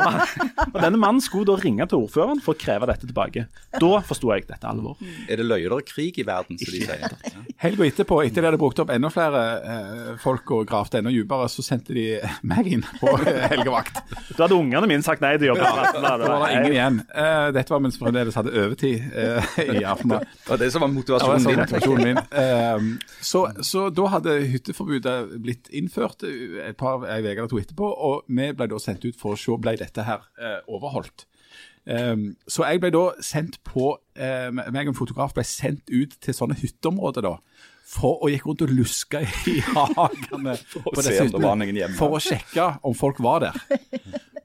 [0.00, 3.46] Og denne mannen skulle da ringe til ordføreren for å kreve dette tilbake.
[3.74, 5.00] Da forsto jeg dette alvor.
[5.26, 7.49] Er det løgnerkrig i verden, som de sier?
[7.60, 11.44] Helga etterpå, etter de hadde brukt opp enda flere eh, folk og gravd enda dypere,
[11.52, 12.06] så sendte de
[12.48, 13.98] meg inn på eh, helgevakt.
[14.30, 15.60] Da hadde ungene mine sagt nei til jobb.
[15.60, 16.96] Ja, da var det ingen igjen.
[17.12, 20.14] Uh, dette var mens vi fremdeles hadde overtid uh, i aften.
[20.16, 21.60] Det var det som var motivasjonen din.
[21.60, 22.22] Motivasjonen min.
[22.32, 27.92] Uh, så, så, da hadde hytteforbudet blitt innført et par ei uke eller to etterpå,
[27.92, 30.24] og vi ble da sendt ut for å se ble dette her
[30.64, 31.28] overholdt.
[31.88, 36.12] Um, så jeg ble da sendt på uh, meg og en fotograf ble sendt ut
[36.20, 37.38] til sånne hytteområder da,
[37.90, 40.92] for å gikk rundt og luska i hagene for, å
[41.96, 43.56] for å sjekke om folk var der.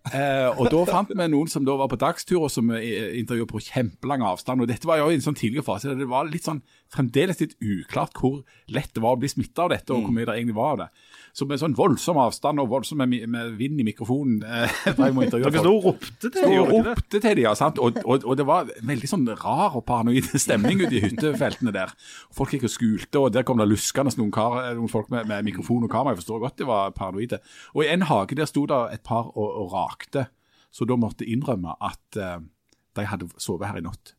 [0.05, 3.61] Uh, og da fant vi noen som da var på dagstur og som intervjuet på
[3.67, 4.63] kjempelang avstand.
[4.63, 5.93] og Dette var jo i en sånn tidligere fase.
[5.97, 9.75] Det var litt sånn, fremdeles litt uklart hvor lett det var å bli smitta av
[9.75, 10.89] dette, og hvor mye det egentlig var av det.
[11.35, 15.73] Så med sånn voldsom avstand og voldsom med, med vind i mikrofonen eh, Dere sto
[15.73, 16.69] og ropte til dem?
[16.87, 17.51] ropte til dem, ja.
[17.59, 17.81] sant?
[17.83, 21.91] Og, og, og, det var veldig sånn rar og paranoid stemning ute i hyttefeltene der.
[22.35, 25.43] Folk gikk og skulte, og der kom det luskende noen, kar, noen folk med, med,
[25.49, 26.15] mikrofon og kamera.
[26.15, 27.41] Jeg forstår godt de var paranoide.
[27.75, 30.29] Og i en hage der sto det et par og, og rakte,
[30.71, 32.39] så da måtte innrømme at uh,
[32.95, 34.15] de hadde sovet her i natt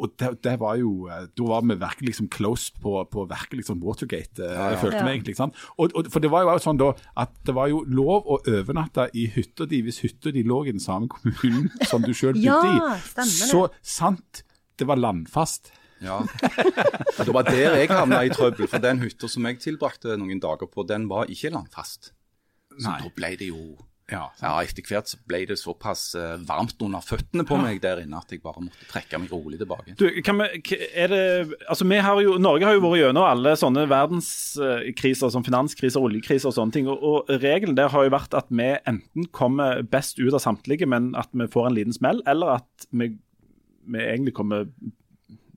[0.00, 3.62] og det, det, var jo eh, Da var vi virkelig liksom close på, på virkelig
[3.62, 4.78] liksom Watergate, eh, ja, ja.
[4.80, 5.36] følte vi egentlig.
[5.38, 5.58] sant?
[5.76, 9.10] Og, og, for det var jo sånn da at det var jo lov å overnatte
[9.14, 12.72] i hytta di hvis hytta di lå i den samme kommunen som du sjøl bodde
[12.72, 12.80] i.
[12.80, 14.44] Ja, Så sant,
[14.80, 15.74] det var landfast.
[16.00, 16.22] Ja.
[16.22, 20.40] Og det var der jeg havna i trøbbel, for den hytta som jeg tilbrakte noen
[20.40, 22.14] dager på, den var ikke landfast.
[22.78, 23.00] Så Nei.
[23.04, 23.60] da ble det jo
[24.10, 28.02] ja, ja, Etter hvert så ble det såpass uh, varmt under føttene på meg der
[28.02, 29.94] inne at jeg bare måtte trekke meg rolig tilbake.
[29.98, 31.22] Du, vi, er det,
[31.70, 36.50] altså vi har jo, Norge har jo vært gjennom alle sånne verdenskriser som finanskriser, oljekriser
[36.50, 36.90] og sånne ting.
[36.90, 40.88] Og, og, Regelen der har jo vært at vi enten kommer best ut av samtlige,
[40.90, 43.12] men at vi får en liten smell, eller at vi,
[43.90, 44.66] vi egentlig kommer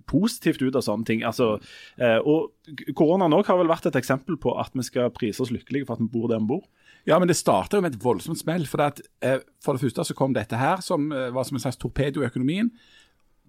[0.09, 1.25] positivt ut av sånne ting.
[1.27, 1.55] Altså,
[1.97, 2.53] eh, og
[2.97, 5.97] Koronaen òg har vel vært et eksempel på at vi skal prise oss lykkelige for
[5.97, 6.65] at vi bor der vi bor.
[7.05, 8.65] Ja, men det starta jo med et voldsomt smell.
[8.69, 11.57] For, det at, eh, for det første så kom dette her, som eh, var som
[11.59, 12.71] en slags torpedo i økonomien.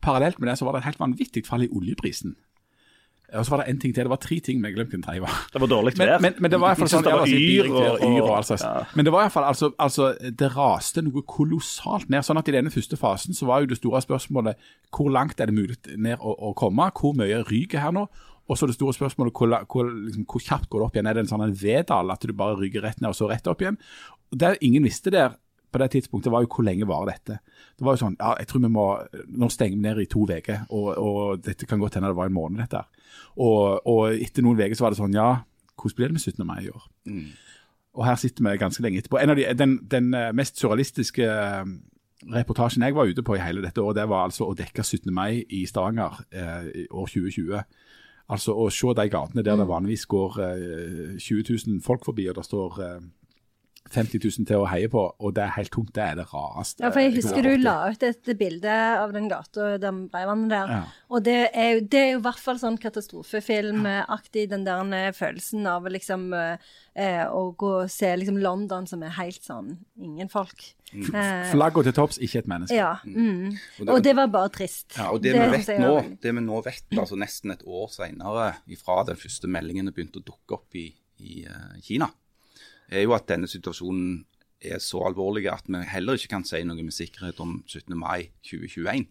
[0.03, 2.35] Parallelt med det så var det et helt vanvittig fall i oljeprisen.
[3.35, 4.05] Og så var det en ting til.
[4.05, 5.21] Det var tre ting, men jeg glemte den tredje.
[5.25, 5.39] var.
[5.53, 6.21] Det var dårlig Men, vær.
[6.21, 8.47] men, men det var i hvert fall sånn det var yr og- yr og alt
[8.47, 8.63] slags.
[8.63, 8.85] ja.
[8.95, 10.11] Men det var iallfall altså, altså,
[10.43, 12.23] det raste noe kolossalt ned.
[12.23, 14.55] sånn at I denne første fasen så var jo det store spørsmålet
[14.95, 16.91] hvor langt er det mulig ned å, å komme?
[16.95, 18.07] Hvor mye ryker her nå?
[18.49, 21.09] Og så det store spørsmålet hvor, hvor, liksom, hvor kjapt går det opp igjen?
[21.09, 23.49] Er det en sånn en vedal at du bare rygger rett ned og så rett
[23.51, 23.79] opp igjen?
[24.33, 25.39] Og Det ingen visste der
[25.75, 27.41] på det tidspunktet, var jo hvor lenge varer dette.
[27.75, 28.85] Det var jo sånn, ja, jeg tror vi må,
[29.35, 32.31] Nå stenger vi ned i to uker, og, og dette kan godt hende det var
[32.31, 32.85] en måned, dette.
[32.85, 33.17] her.
[33.43, 35.33] Og, og etter noen uker så var det sånn, ja,
[35.75, 36.47] hvordan blir det med 17.
[36.47, 36.87] mai i år?
[37.95, 39.19] Og her sitter vi ganske lenge etterpå.
[39.19, 41.75] En av de, den, den eh, mest surrealistiske eh,
[42.35, 45.11] reportasjen jeg var ute på i hele dette året, det var altså å dekke 17.
[45.15, 47.63] mai i Stavanger eh, år 2020.
[48.33, 52.39] Altså å se de gatene der det vanligvis går eh, 20 000 folk forbi, og
[52.39, 53.03] det står eh,
[53.93, 55.91] 50 000 til å heie på, og det er helt tomt.
[55.95, 56.81] Det er det rareste.
[56.83, 60.73] Ja, for jeg husker du la ut et bilde av den gata, den breivannet der.
[60.73, 60.83] Ja.
[61.11, 65.11] Og det er, jo, det er jo i hvert fall sånn katastrofefilmaktig, den der eh,
[65.15, 70.33] følelsen av liksom eh, å gå og se liksom London som er helt sånn ingen
[70.33, 70.65] folk.
[70.95, 72.77] Eh, Flagget til topps, ikke et menneske.
[72.79, 72.97] ja.
[73.05, 73.53] Mm.
[73.81, 74.97] Og det- Og det var bare trist.
[74.97, 77.89] Ja, og det, Det vi vet nå, det vi nå vet, altså nesten et år
[77.91, 82.09] senere ifra den første meldingen begynte å dukke opp i, i uh, Kina,
[82.89, 84.25] er jo at denne situasjonen
[84.65, 87.93] er så alvorlig at vi heller ikke kan si noe med sikkerhet om 17.
[87.99, 89.07] mai 2021.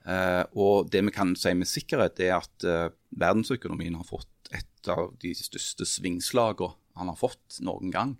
[0.00, 2.88] Uh, og det vi kan si med sikkerhet, er at uh,
[3.20, 8.16] verdensøkonomien har fått et av de største svingslagene han har fått noen gang.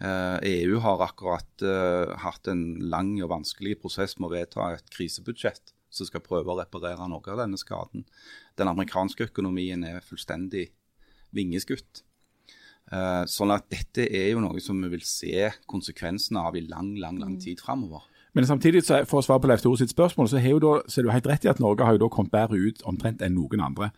[0.00, 4.86] Uh, EU har akkurat eh, hatt en lang og vanskelig prosess med å vedta et
[4.94, 8.06] krisebudsjett som skal prøve å reparere noe av denne skaden.
[8.56, 10.70] Den amerikanske økonomien er fullstendig
[11.36, 12.00] vingeskutt.
[12.90, 16.96] Eh, sånn at dette er jo noe som vi vil se konsekvensene av i lang,
[16.98, 18.02] lang, lang tid framover.
[18.34, 21.00] Men samtidig, så, for å svare på Leif Tore sitt spørsmål, så, jo da, så
[21.00, 23.34] er du helt rett i at Norge har jo da kommet bedre ut omtrent enn
[23.34, 23.88] noen andre.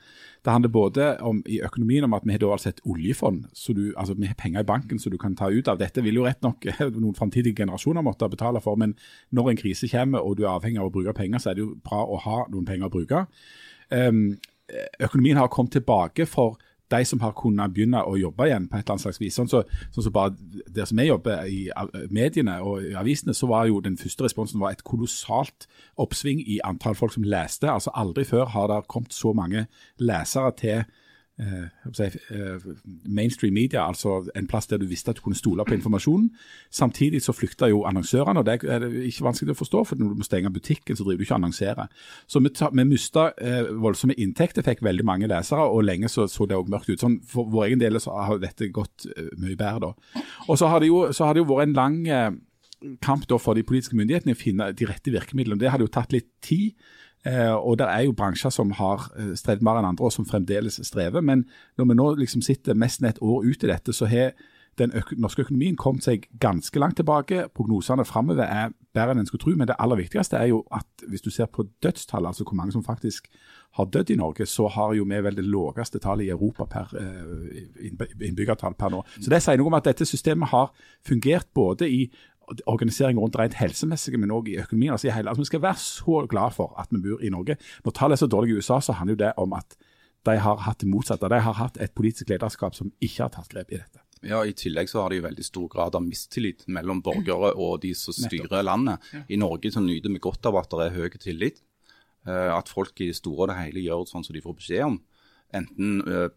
[0.44, 3.76] Det handler både om i økonomien om at vi har da altså et oljefond, så
[3.76, 5.80] du, altså vi har penger i banken som du kan ta ut av.
[5.80, 6.64] Dette vil jo rett nok
[6.96, 8.96] noen framtidige generasjoner måtte betale for, men
[9.36, 11.66] når en krise kommer og du er avhengig av å bruke penger, så er det
[11.66, 13.26] jo bra å ha noen penger å bruke.
[13.92, 14.24] Um,
[15.00, 16.56] økonomien har kommet tilbake for
[16.92, 19.36] de som har kunnet begynne å jobbe igjen på et eller annet slags vis.
[19.38, 19.62] Sånn så,
[19.94, 20.36] sånn så bare
[20.72, 21.60] Der som jeg jobber i
[22.12, 25.66] mediene og i avisene, så var jo den første responsen var et kolossalt
[26.00, 27.70] oppsving i antall folk som leste.
[27.70, 29.66] Altså Aldri før har det kommet så mange
[30.00, 30.84] lesere til
[31.40, 31.68] eh,
[32.30, 32.66] eh,
[33.08, 36.28] mainstream media, altså en plass der du visste at du kunne stole på informasjonen.
[36.70, 40.20] Samtidig så flykta jo annonsørene, og det er ikke vanskelig å forstå, for når du
[40.20, 41.90] må stenge butikken, så driver du ikke og annonserer.
[42.26, 46.28] Så vi, ta- vi mista eh, voldsomme inntekter, fikk veldig mange lesere, og lenge så,
[46.30, 47.00] så det òg mørkt ut.
[47.02, 50.24] Sånn, for vår egen del så har dette gått eh, mye bedre, da.
[50.48, 52.30] Og så har det jo, har det jo vært en lang eh,
[53.02, 55.60] kamp da for de politiske myndighetene å finne de rette virkemidlene.
[55.60, 56.72] Det hadde jo tatt litt tid.
[57.26, 60.26] Eh, og det er jo bransjer som har eh, strevd mer enn andre, og som
[60.26, 61.22] fremdeles strever.
[61.22, 61.46] Men
[61.78, 64.32] når vi nå liksom sitter nesten et år ut i dette, så har
[64.80, 67.44] den øk norske økonomien kommet seg ganske langt tilbake.
[67.54, 69.52] Prognosene framover er bedre enn en skulle tro.
[69.56, 72.72] Men det aller viktigste er jo at hvis du ser på dødstall, altså hvor mange
[72.72, 73.28] som faktisk
[73.76, 76.92] har dødd i Norge, så har jo vi vel det laveste tallet i Europa per
[77.00, 77.86] eh,
[78.28, 79.02] innbyggertall per nå.
[79.20, 80.72] Så det sier noe om at dette systemet har
[81.08, 82.02] fungert både i
[82.66, 84.92] organisering rundt rent helsemessige, men òg i økonomien.
[84.92, 87.56] Altså i hele, altså vi skal være så glad for at vi bor i Norge.
[87.84, 89.76] Når tallet er så dårlige i USA, så handler jo det om at
[90.26, 91.28] de har hatt det motsatte.
[91.28, 93.98] De har hatt et politisk lederskap som ikke har tatt grep i dette.
[94.22, 97.90] Ja, I tillegg så har de veldig stor grad av mistillit mellom borgere og de
[97.98, 99.02] som styrer landet.
[99.28, 101.58] I Norge så nyter vi godt av at det er høy tillit.
[102.26, 104.84] eh, At folk i det store og det hele gjør sånn som de får beskjed
[104.86, 105.00] om.
[105.52, 106.28] Enten eh,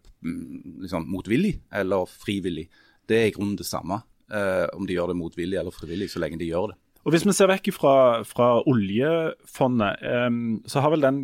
[0.82, 2.66] liksom motvillig eller frivillig.
[3.06, 4.02] Det er i grunnen det samme.
[4.32, 6.78] Eh, Om de gjør det motvillig eller frivillig, så lenge de gjør det.
[7.06, 10.30] Og Hvis vi ser vekk fra, fra oljefondet, eh,
[10.66, 11.20] så har vel den,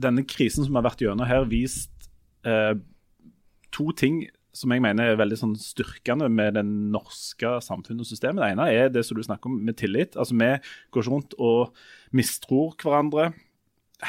[0.00, 2.10] denne krisen som har vært gjennom her, vist
[2.46, 2.76] eh,
[3.74, 4.24] to ting
[4.56, 8.42] som jeg mener er veldig sånn styrkende med det norske samfunnet og systemet.
[8.42, 10.16] Det ene er det som du snakker om med tillit.
[10.18, 10.48] Altså Vi
[10.90, 11.76] går ikke rundt og
[12.16, 13.30] mistror hverandre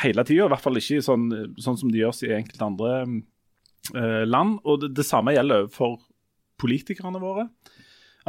[0.01, 0.47] hele tida.
[0.47, 1.27] I hvert fall ikke sånn,
[1.61, 2.93] sånn som det gjøres i enkelte andre
[3.93, 4.57] eh, land.
[4.65, 6.01] Og det, det samme gjelder for
[6.61, 7.47] politikerne våre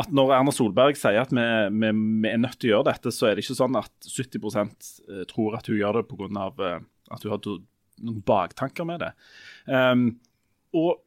[0.01, 1.91] at når Erna Solberg sier at vi, vi,
[2.25, 4.91] vi er nødt til å gjøre dette, så er det ikke sånn at 70%
[5.33, 6.47] tror at hun gjør det pga.
[7.13, 7.49] at hun har
[8.03, 9.13] noen baktanker med det.
[9.69, 10.07] Um,
[10.73, 11.03] og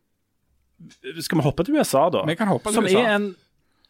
[1.23, 2.25] skal vi hoppe til USA, da?
[2.27, 3.01] Vi kan hoppe til Som USA.
[3.01, 3.29] er en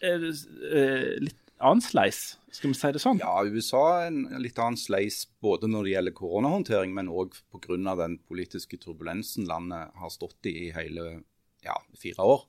[0.06, 0.30] eh,
[0.72, 3.20] eh, litt annen sleis, skal vi si det sånn?
[3.24, 7.96] Ja, USA er en litt annen sleis både når det gjelder koronahåndtering, men òg pga.
[8.00, 11.24] den politiske turbulensen landet har stått i i hele
[11.66, 12.46] ja, fire år.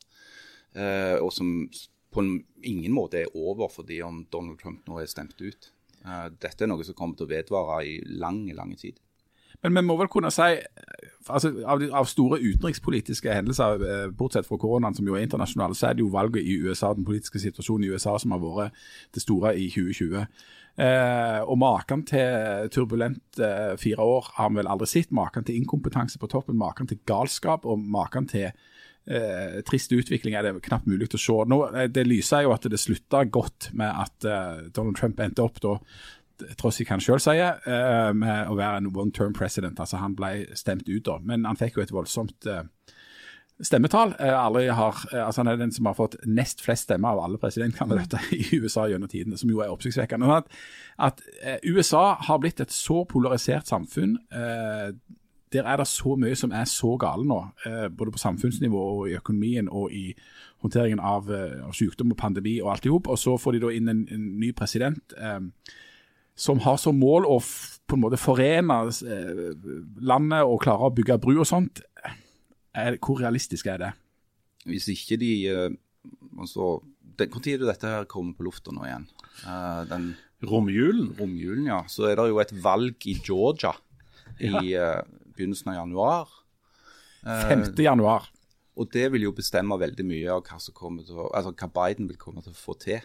[0.76, 1.70] Eh, og som
[2.16, 2.24] på
[2.66, 5.70] ingen måte er over fordi om Donald Trump nå er stemt ut.
[6.04, 8.98] Eh, dette er noe som kommer til å vedvare i lang, lang tid.
[9.62, 10.44] Men vi må vel kunne si
[11.32, 15.90] altså, av, av store utenrikspolitiske hendelser, eh, bortsett fra koronaen, som jo er internasjonale, så
[15.90, 19.24] er det jo valget i USA, den politiske situasjonen i USA, som har vært det
[19.24, 20.26] store i 2020.
[20.76, 25.14] Eh, og maken til turbulent eh, fire år har vi vel aldri sett.
[25.14, 28.50] Maken til inkompetanse på toppen, maken til galskap og maken til
[29.06, 31.38] eh, trist utvikling er det knapt mulig å se.
[31.50, 35.44] Nå, eh, det lyser jo at det slutta godt med at eh, Donald Trump endte
[35.46, 35.78] opp da
[36.58, 39.78] tross ikke han selv sier, eh, med å være en one term president.
[39.80, 42.64] Altså Han ble stemt ut da, men han fikk jo et voldsomt eh,
[43.62, 44.14] stemmetall.
[44.20, 44.36] Eh,
[44.76, 48.60] har, altså Han er den som har fått nest flest stemmer av alle presidentkandidater i
[48.60, 50.40] USA gjennom tidene, som jo er oppsiktsvekkende.
[50.42, 50.50] At,
[50.98, 51.22] at
[51.64, 54.18] USA har blitt et så polarisert samfunn.
[55.52, 59.08] Der er det så mye som er så gale nå, eh, både på samfunnsnivå og
[59.10, 60.14] i økonomien og i
[60.64, 63.06] håndteringen av, eh, av sykdom og pandemi og alt i hop.
[63.08, 65.14] Og så får de da inn en, en ny president.
[65.16, 65.40] Eh,
[66.36, 69.54] som har som mål å f på en måte forene eh,
[70.02, 71.80] landet og klare å bygge bru og sånt.
[72.74, 73.92] Er, hvor realistisk er det?
[74.66, 75.70] Hvis ikke de eh,
[76.36, 76.80] altså,
[77.16, 79.06] det- Når er det dette her kommer på lufta nå igjen?
[79.46, 81.14] Eh, den Romjulen.
[81.16, 81.78] romjulen, ja.
[81.88, 83.72] Så er det jo et valg i Georgia
[84.38, 85.00] i eh,
[85.36, 86.32] begynnelsen av januar.
[87.26, 87.68] Eh, 5.
[87.84, 88.30] januar.
[88.76, 92.44] Og det vil jo bestemme veldig mye av hva, å, altså hva Biden vil komme
[92.44, 93.00] til å få til.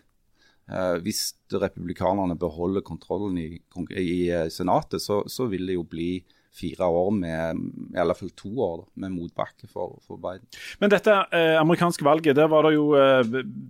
[0.72, 3.48] Eh, hvis republikanerne beholder kontrollen i,
[4.00, 6.14] i eh, Senatet, så, så vil det jo bli
[6.52, 7.62] fire år med
[7.96, 10.48] i alle fall to år da, med motbakke for, for Biden.
[10.84, 13.22] Men dette eh, amerikanske valget, det jo eh,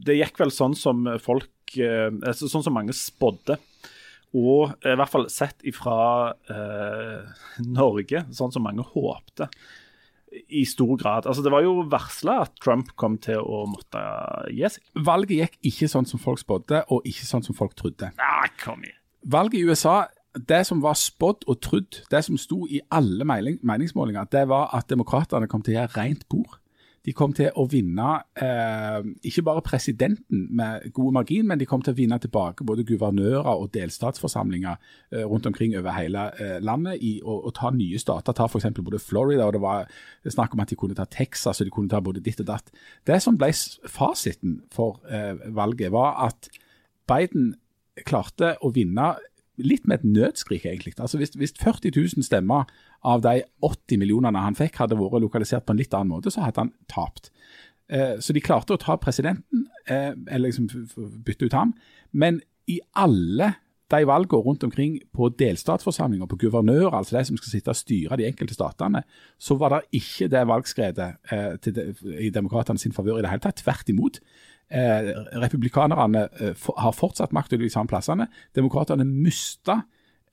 [0.02, 3.60] Det gikk vel sånn som folk eh, altså Sånn som mange spådde.
[4.38, 5.98] Og eh, i hvert fall sett ifra
[6.52, 7.32] eh,
[7.68, 9.50] Norge, sånn som mange håpte.
[10.32, 11.28] I stor grad.
[11.28, 14.00] Altså Det var jo varsla at Trump kom til å måtte
[14.56, 14.86] gi seg.
[15.04, 18.14] Valget gikk ikke sånn som folk spådde, og ikke sånn som folk trodde.
[18.16, 18.96] Ah, kom igjen.
[19.32, 19.98] Valget i USA,
[20.48, 24.72] det som var spådd og trodd, det som sto i alle mening, meningsmålinger, det var
[24.78, 26.61] at demokratene kom til å gjøre rent bord.
[27.06, 31.82] De kom til å vinne eh, ikke bare presidenten med god margin, men de kom
[31.82, 37.02] til å vinne tilbake både guvernører og delstatsforsamlinger eh, rundt omkring over hele eh, landet
[37.02, 38.38] i å, å ta nye stater.
[38.38, 38.70] Ta f.eks.
[38.78, 39.90] både Florida, og det var
[40.30, 42.70] snakk om at de kunne ta Texas, og de kunne ta både ditt og datt.
[43.10, 43.50] Det som ble
[43.90, 46.52] fasiten for eh, valget, var at
[47.10, 47.56] Biden
[48.06, 49.16] klarte å vinne
[49.62, 50.94] litt med et nødskrik, egentlig.
[50.98, 52.70] Altså hvis, hvis 40 000 stemmer
[53.08, 56.46] av de 80 millionene han fikk, hadde vært lokalisert på en litt annen måte, så
[56.46, 57.32] hadde han tapt.
[57.92, 60.70] Eh, så de klarte å ta presidenten, eh, eller liksom
[61.26, 61.74] bytte ut ham.
[62.12, 63.56] Men i alle
[63.92, 68.18] de valgene rundt omkring på delstatsforsamlinger, på guvernører, altså de som skal sitte og styre
[68.18, 69.04] de enkelte statene,
[69.40, 73.44] så var det ikke det valgskredet eh, de, i demokratene sin favør i det hele
[73.44, 73.60] tatt.
[73.66, 74.22] Tvert imot.
[74.72, 75.12] Eh,
[75.42, 76.30] republikanerne
[76.78, 78.30] har fortsatt makt over de samme plassene.
[78.56, 79.82] Demokratene mista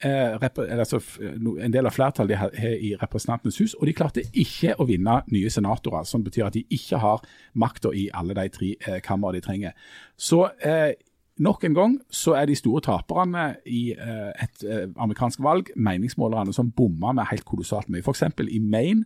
[0.04, 4.86] altså, en del av flertallet de har i Representantenes hus, og de klarte ikke å
[4.86, 6.06] vinne nye senatorer.
[6.06, 9.74] Som betyr at de ikke har makta i alle de tre eh, kammer de trenger.
[10.16, 10.94] Så eh,
[11.38, 16.54] nok en gang så er de store taperne i eh, et eh, amerikansk valg meningsmålerne
[16.54, 18.02] som bomma med helt kolossalt mye.
[18.02, 18.22] F.eks.
[18.48, 19.04] i Maine.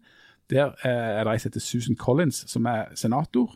[0.51, 3.55] Der eh, er det ei som heter Susan Collins, som er senator.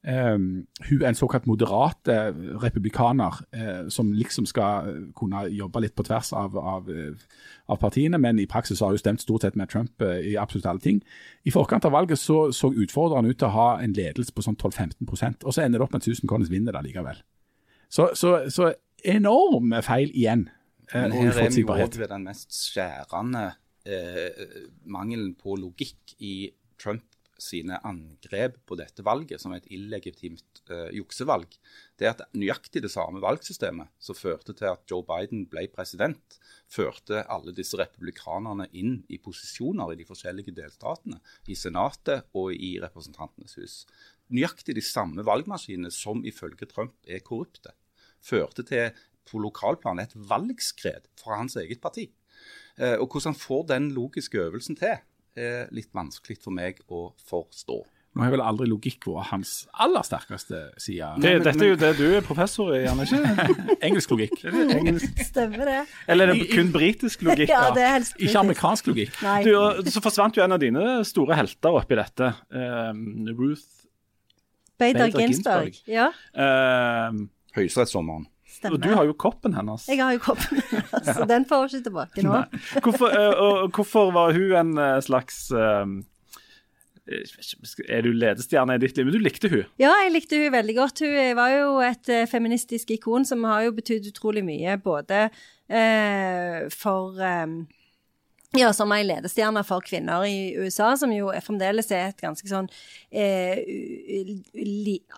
[0.00, 2.32] Um, hun er en såkalt moderat eh,
[2.62, 6.88] republikaner uh, som liksom skal kunne jobbe litt på tvers av, av,
[7.68, 10.70] av partiene, men i praksis har hun stemt stort sett med Trump uh, i absolutt
[10.70, 11.02] alle ting.
[11.44, 14.56] I forkant av valget så, så utfordreren ut til å ha en ledelse på sånn
[14.56, 17.20] 12-15 og så ender det opp med at Susan Collins vinner det likevel.
[17.92, 18.72] Så, så, så
[19.04, 20.48] enorme feil igjen.
[20.94, 23.50] Uh, Men her er vi også ved den mest skjærende
[24.84, 27.09] mangelen på logikk i Trump
[27.42, 31.56] sine angrep på dette valget som et illegitimt uh, juksevalg.
[31.98, 36.38] Det er at nøyaktig det samme valgsystemet som førte til at Joe Biden ble president,
[36.70, 42.76] førte alle disse republikanerne inn i posisjoner i de forskjellige delstatene, i Senatet og i
[42.82, 43.76] Representantenes hus.
[44.30, 47.74] Nøyaktig de samme valgmaskinene som ifølge Trump er korrupte,
[48.20, 48.92] førte til
[49.30, 52.08] på lokalplan et valgskred fra hans eget parti.
[52.80, 55.00] Eh, og hvordan får den logiske øvelsen til,
[55.38, 57.80] er litt vanskelig for meg å forstå.
[58.10, 59.50] Nå har vel aldri logikk vært hans
[59.84, 61.12] aller sterkeste side.
[61.22, 63.76] Det, dette er jo det du er professor i, Janne, ikke?
[63.86, 64.40] Engelsk logikk.
[64.50, 65.20] Engelsk.
[65.28, 65.76] Stemmer det?
[66.10, 67.52] Eller er det kun britisk logikk?
[67.52, 69.14] Ja, det er helst Ikke amerikansk logikk.
[69.22, 69.36] Nei.
[69.46, 72.32] Du, så forsvant jo en av dine store helter oppi dette.
[72.50, 73.86] Um, Ruth
[74.80, 75.70] Bader Bader Ginsburg.
[75.70, 75.80] Ginsburg.
[75.86, 78.26] Ja, um, Høyesterettsdommeren.
[78.50, 78.76] Stemmer.
[78.76, 79.86] Og du har jo koppen hennes.
[79.88, 82.38] Jeg har jo koppen hennes, så den får hun ikke tilbake nå.
[82.84, 85.84] Hvorfor, eh, og hvorfor var hun en eh, slags eh,
[87.10, 89.08] ikke, Er du ledestjerne i ditt liv?
[89.08, 89.64] Men du likte hun.
[89.80, 91.02] Ja, jeg likte hun veldig godt.
[91.02, 96.68] Hun var jo et eh, feministisk ikon som har jo betydd utrolig mye, både eh,
[96.74, 97.46] for eh,
[98.58, 102.48] ja, som ei ledestjerne for kvinner i USA, som jo er fremdeles er et ganske
[102.50, 102.66] sånn
[103.14, 103.60] eh,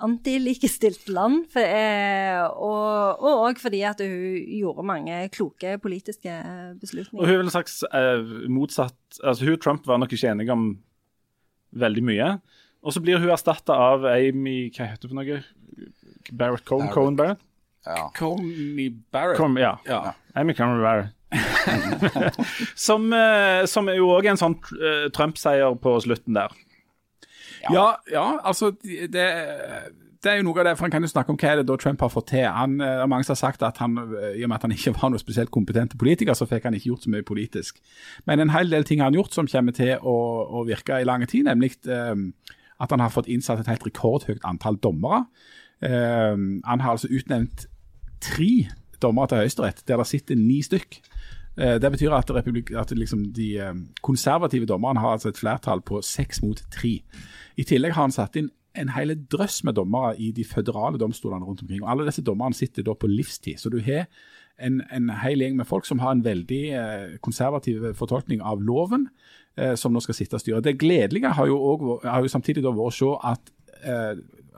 [0.05, 1.47] antilikestilt land.
[1.53, 6.35] For, eh, og òg fordi at hun gjorde mange kloke politiske
[6.83, 7.23] beslutninger.
[7.23, 10.31] Og hun er vel en slags eh, motsatt Altså Hun og Trump var nok ikke
[10.31, 10.69] enige om
[11.77, 12.29] veldig mye.
[12.83, 15.43] Og så blir hun erstatta av Amy Hva heter hun for noe?
[16.33, 16.87] Barrett Cohen?
[16.89, 16.95] Barrett.
[16.97, 17.43] Cohen Barrett?
[17.85, 18.09] Ja.
[18.17, 19.39] Coney Barrett.
[19.41, 19.77] Kom, ja.
[19.87, 20.15] Ja.
[20.35, 21.13] Amy Cohen Barrett.
[22.87, 26.55] som, eh, som er jo òg en sånn eh, Trump-seier på slutten der.
[27.71, 31.31] Ja, ja, altså det, det er jo noe av det, for Han kan jo snakke
[31.31, 32.47] om hva er det da Trump har fått til.
[32.47, 33.97] Han, eh, det er Mange som har sagt at han,
[34.35, 36.91] i og med at han ikke var noe spesielt kompetent politiker, så fikk han ikke
[36.91, 37.81] gjort så mye politisk.
[38.27, 40.19] Men en hel del ting har han gjort som kommer til å,
[40.61, 42.31] å virke i lang tid, nemlig um,
[42.83, 45.25] at han har fått innsatt et helt rekordhøyt antall dommere.
[45.83, 47.67] Um, han har altså utnevnt
[48.23, 48.71] tre
[49.03, 51.01] dommere til Høyesterett, der det sitter ni stykk.
[51.59, 56.01] Eh, Det betyr at, at liksom de eh, konservative dommerne har altså et flertall på
[56.03, 57.01] seks mot tre.
[57.57, 61.45] I tillegg har han satt inn en hel drøss med dommere i de føderale domstolene
[61.45, 61.83] rundt omkring.
[61.83, 63.59] og Alle disse dommerne sitter da på livstid.
[63.61, 64.07] Så du har
[64.59, 69.09] en, en hel gjeng med folk som har en veldig eh, konservativ fortolkning av loven,
[69.77, 70.63] som nå skal sitte og styre.
[70.65, 73.51] Det gledelige har jo, også, har jo samtidig vært å se at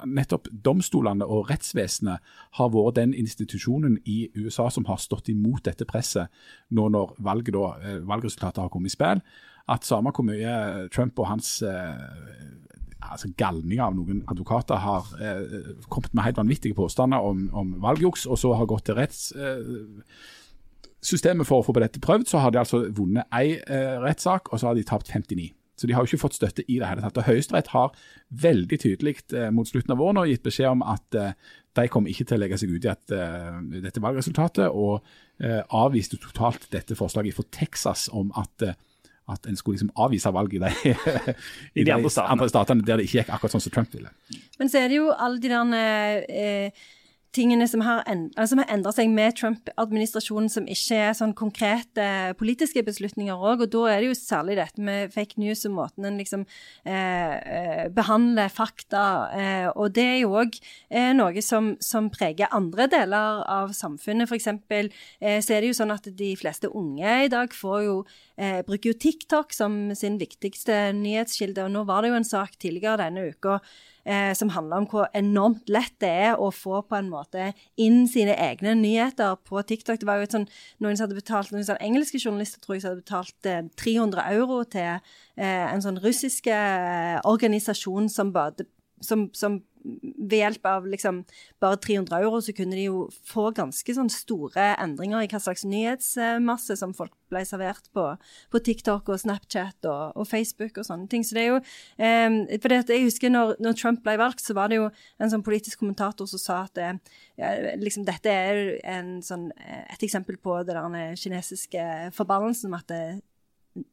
[0.06, 5.86] nettopp domstolene og rettsvesenet har vært den institusjonen i USA som har stått imot dette
[5.88, 6.30] presset
[6.74, 9.24] nå når valget da, eh, valgresultatet har kommet i spill.
[9.68, 12.64] At samme hvor mye Trump og hans eh,
[13.10, 15.42] altså galninger av noen advokater har eh,
[15.92, 21.56] kommet med helt vanvittige påstander om, om valgjuks, og så har gått til rettssystemet for
[21.60, 24.64] å få på dette prøvd, så har de altså vunnet én eh, rettssak, og så
[24.70, 25.48] har de tapt 59.
[25.74, 27.18] Så de har jo ikke fått støtte i det hele tatt.
[27.18, 27.92] Og Høyesterett har
[28.44, 31.36] veldig tydelig eh, mot slutten av våren nå gitt beskjed om at eh,
[31.74, 35.02] de kommer ikke til å legge seg ut i at, eh, dette valgresultatet, og
[35.42, 38.76] eh, avviste totalt dette forslaget fra Texas om at eh,
[39.24, 40.94] at en skulle liksom avvise valget i de,
[41.80, 42.10] I de andre
[42.48, 42.84] statene.
[42.84, 44.10] der det ikke gikk akkurat sånn som Trump ville.
[44.60, 46.84] Men så er det jo alle de der eh,
[47.34, 52.06] tingene som har, endret, har endra seg med Trump-administrasjonen, som ikke er sånn konkrete
[52.40, 53.64] politiske beslutninger òg.
[53.64, 56.46] Og da er det jo særlig dette med fake news og måten en liksom
[56.86, 60.58] eh, eh, behandler fakta eh, Og det er jo òg
[60.90, 64.30] eh, noe som, som preger andre deler av samfunnet.
[64.30, 67.80] For eksempel eh, så er det jo sånn at de fleste unge i dag får
[67.88, 67.98] jo
[68.36, 71.64] eh, bruker jo TikTok som sin viktigste nyhetskilde.
[71.66, 73.58] Og nå var det jo en sak tidligere denne uka
[74.04, 78.04] eh, som handler om hvor enormt lett det er å få på en måte inn
[78.10, 80.00] sine egne nyheter på TikTok.
[80.00, 80.48] Det var jo et sånn,
[80.84, 84.26] noen som hadde betalt, noen sånn engelske journalister tror jeg som hadde betalt eh, 300
[84.36, 88.66] euro til eh, en sånn russisk eh, organisasjon som bad,
[89.04, 91.20] som, som ved hjelp av liksom
[91.62, 95.66] bare 300 euro, så kunne de jo få ganske sånn store endringer i hva slags
[95.68, 98.06] nyhetsmasse som folk ble servert på,
[98.52, 101.26] på TikTok og Snapchat og, og Facebook og sånne ting.
[101.26, 104.72] Så det er jo eh, For jeg husker når, når Trump ble valgt, så var
[104.72, 104.88] det jo
[105.20, 106.90] en sånn politisk kommentator som sa at det,
[107.40, 108.64] ja, liksom dette er
[108.96, 113.04] en sånn, eh, et eksempel på det der kinesiske forbannelsen med at det,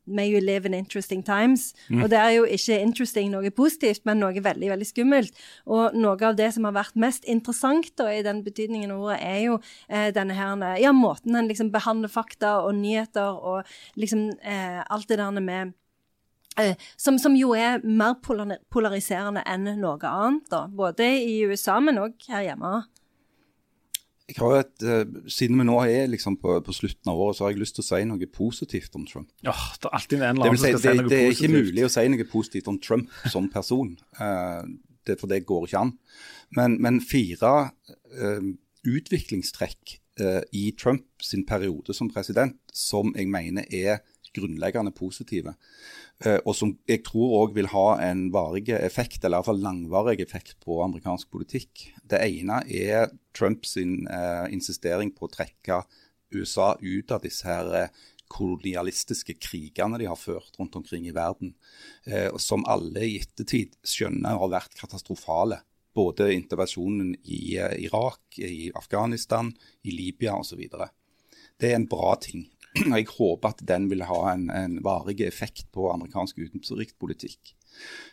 [0.06, 1.74] May you live in interesting times.
[2.04, 5.38] Og det er jo ikke interesting noe positivt, men noe veldig veldig skummelt.
[5.66, 9.20] Og noe av det som har vært mest interessant da, i den betydningen av ordet,
[9.26, 14.30] er jo eh, denne her, ja, måten en liksom behandler fakta og nyheter og liksom
[14.42, 15.74] eh, alt det der med
[16.60, 20.66] eh, som, som jo er mer polariserende enn noe annet, da.
[20.68, 22.82] Både i USA, men òg her hjemme.
[24.32, 27.46] Jeg har et, uh, Siden vi nå er liksom på, på slutten av året, så
[27.46, 29.30] har jeg lyst til å si noe positivt om Trump.
[29.46, 31.36] Ja, det er alltid en eller annen si, som skal det, si noe det er
[31.36, 34.62] ikke mulig å si noe positivt om Trump som person, uh,
[35.08, 35.96] det, for det går ikke an.
[36.58, 37.56] Men, men fire
[38.18, 38.54] uh,
[38.88, 39.98] utviklingstrekk
[40.54, 44.02] i Trump sin periode som president som jeg mener er
[44.36, 45.56] grunnleggende positive,
[46.26, 50.58] eh, og som jeg tror òg vil ha en varig effekt, eller iallfall langvarig effekt
[50.64, 51.90] på amerikansk politikk.
[52.04, 55.84] Det ene er Trumps eh, insistering på å trekke
[56.32, 57.92] USA ut av disse her eh,
[58.32, 61.56] kolonialistiske krigene de har ført rundt omkring i verden,
[62.06, 65.62] eh, som alle i ettertid skjønner har vært katastrofale.
[65.96, 69.52] Både intervensjonen i eh, Irak, i Afghanistan,
[69.84, 70.64] i Libya osv.
[71.60, 72.48] Det er en bra ting.
[72.76, 77.56] Jeg håper at den vil ha en, en varig effekt på amerikansk utenrikspolitikk.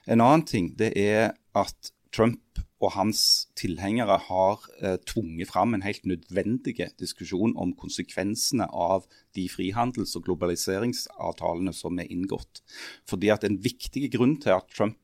[0.07, 3.21] En annen ting det er at Trump og hans
[3.59, 10.29] tilhengere har eh, tvunget fram en helt nødvendig diskusjon om konsekvensene av de frihandels- og
[10.29, 12.63] globaliseringsavtalene som er inngått.
[13.09, 14.99] Fordi at En viktig grunn til at Trump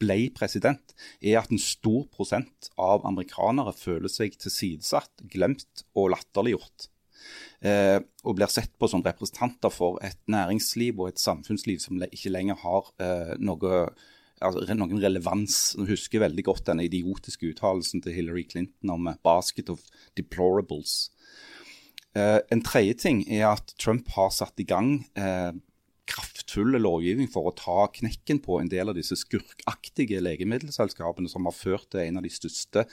[0.00, 6.91] ble president, er at en stor prosent av amerikanere føler seg tilsidesatt, glemt og latterliggjort.
[7.62, 12.32] Eh, og blir sett på som representanter for et næringsliv og et samfunnsliv som ikke
[12.32, 13.86] lenger har eh, noe
[14.42, 15.74] altså, noen relevans.
[15.78, 19.84] Jeg husker veldig godt den idiotiske uttalelsen til Hillary Clinton om 'basket of
[20.18, 21.10] deplorables'.
[22.16, 25.52] Eh, en tredje ting er at Trump har satt i gang eh,
[26.12, 31.56] kraftfull lovgivning for å ta knekken på en del av disse skurkaktige legemiddelselskapene som har
[31.56, 32.84] ført til en av de største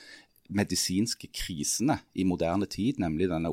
[0.50, 3.52] medisinske krisene i moderne tid, nemlig denne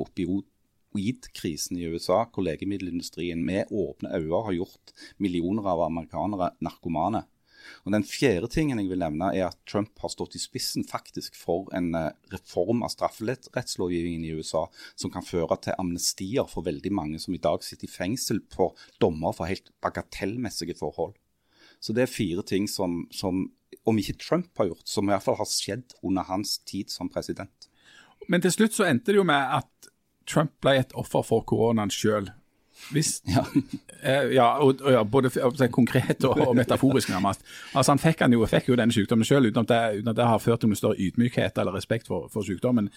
[0.97, 7.27] opioidkrisen i USA, hvor legemiddelindustrien med åpne øyne har gjort millioner av amerikanere narkomane.
[7.85, 11.35] Og Den fjerde tingen jeg vil nevne er at Trump har stått i spissen faktisk
[11.35, 16.93] for en eh, reform av strafferettslovgivningen i USA som kan føre til amnestier for veldig
[16.95, 18.71] mange som i dag sitter i fengsel på
[19.03, 21.17] dommer for helt bagatellmessige forhold.
[21.81, 23.49] Så det er fire ting som, som
[23.85, 27.11] om ikke Trump har gjort, som i hvert fall har skjedd under hans tid som
[27.11, 27.69] president.
[28.31, 29.91] Men til slutt så endte det jo med at
[30.27, 32.33] Trump ble et offer for koronaen sjøl.
[33.27, 33.45] Ja.
[34.03, 35.31] Eh, ja, og, og ja, både
[35.73, 37.41] konkret og, og, metaforisk, nærmest.
[37.75, 40.39] Altså, Han fikk, han jo, fikk jo denne sykdommen selv, uten uten at det har
[40.39, 42.91] ført til noen større ydmykhet eller respekt for, for sykdommen.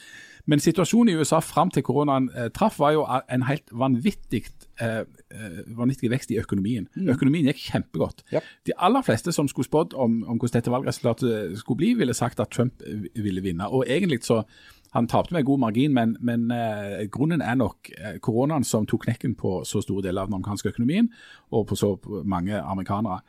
[0.45, 4.43] Men situasjonen i USA fram til koronaen eh, traff, var jo en helt vanvittig,
[4.81, 4.99] eh,
[5.31, 6.87] eh vanvittig vekst i økonomien.
[6.95, 7.09] Mm.
[7.15, 8.23] Økonomien gikk kjempegodt.
[8.33, 8.43] Yep.
[8.67, 12.39] De aller fleste som skulle spådd om, om hvordan dette valgresultatet skulle bli, ville sagt
[12.39, 12.83] at Trump
[13.15, 13.67] ville vinne.
[13.69, 14.43] Og egentlig så
[14.91, 19.05] han tapte med god margin, men, men eh, grunnen er nok eh, koronaen som tok
[19.05, 21.11] knekken på så store deler av den amerikanske økonomien,
[21.51, 21.93] og på så
[22.25, 23.19] mange amerikanere.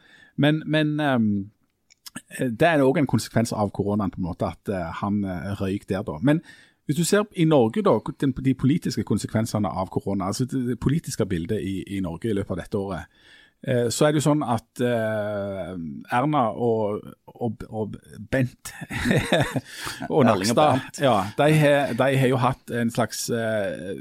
[0.40, 1.18] Men, men eh,
[2.48, 5.88] det er òg en konsekvens av koronaen, på en måte, at eh, han eh, røyk
[5.88, 6.16] der, da.
[6.22, 6.40] Men
[6.88, 11.60] hvis du ser i Norge da, de politiske konsekvensene av korona, altså det politiske bildet
[11.62, 13.20] i, i Norge i løpet av dette året,
[13.92, 15.72] så er det jo sånn at eh,
[16.16, 17.98] Erna og, og, og
[18.32, 18.72] Bent
[20.14, 23.92] og Nakstad ja, de, har, de, har, jo hatt en slags uh,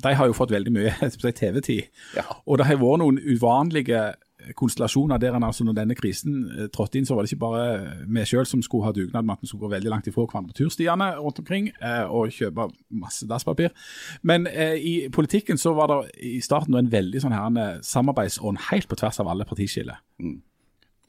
[0.00, 1.10] De har jo fått veldig mye
[1.42, 1.90] TV-tid.
[2.16, 2.24] Ja.
[2.46, 4.14] Og det har vært noen uvanlige
[4.58, 7.64] konstellasjoner der en altså når denne krisen eh, trådte inn, så var det ikke bare
[8.06, 10.52] vi sjøl som skulle ha dugnad med at vi skulle gå veldig langt ifra hverandre
[10.52, 12.68] på turstiene rundt omkring eh, og kjøpe
[13.02, 13.74] masse dasspapir.
[14.22, 18.88] Men eh, i politikken så var det i starten en veldig sånn her samarbeidsånd helt
[18.90, 20.02] på tvers av alle partiskiller.
[20.22, 20.40] Mm.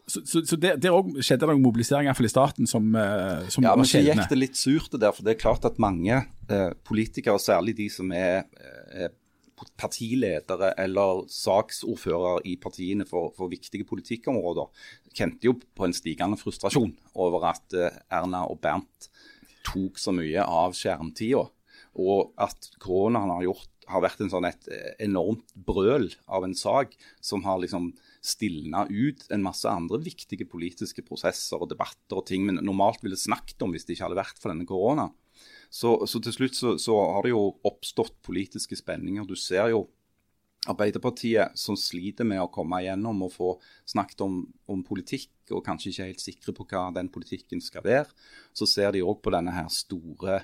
[0.06, 0.92] Så, så, så der, der
[1.24, 2.90] skjedde det noen mobilisering, i starten, som,
[3.48, 6.18] som ja, men så gikk det litt surt der, for det er klart at mange
[6.52, 8.44] eh, politikere, særlig de som er,
[8.92, 9.14] er
[9.80, 14.70] partiledere eller saksordførere i partiene for, for, viktige politikkområder
[15.14, 19.10] kjente jo på en stigende frustrasjon over at eh, Erna og Bernt
[19.68, 21.45] tok så mye av skjermtida.
[22.01, 26.58] Og at koronaen har, gjort, har vært en sånn et eh, enormt brøl av en
[26.58, 27.91] sak som har liksom
[28.24, 33.20] stilna ut en masse andre viktige politiske prosesser og debatter og ting vi normalt ville
[33.20, 35.14] snakket om hvis det ikke hadde vært for denne koronaen.
[35.74, 39.26] Så, så til slutt så, så, har det jo oppstått politiske spenninger.
[39.26, 39.88] Du ser jo
[40.70, 43.50] Arbeiderpartiet som sliter med å komme igjennom og få
[43.90, 44.38] snakket om,
[44.72, 48.14] om politikk, og kanskje ikke helt sikre på hva den politikken skal være.
[48.56, 50.38] Så ser de òg på denne her store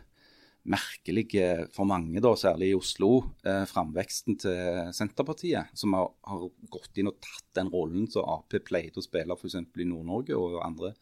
[0.70, 3.12] merkelige, for mange, da, særlig i Oslo,
[3.48, 8.54] eh, framveksten til Senterpartiet, som har, har, gått inn og tatt den rollen som Ap
[8.68, 9.56] pleide å spille f.eks.
[9.56, 10.94] i Nord-Norge og andre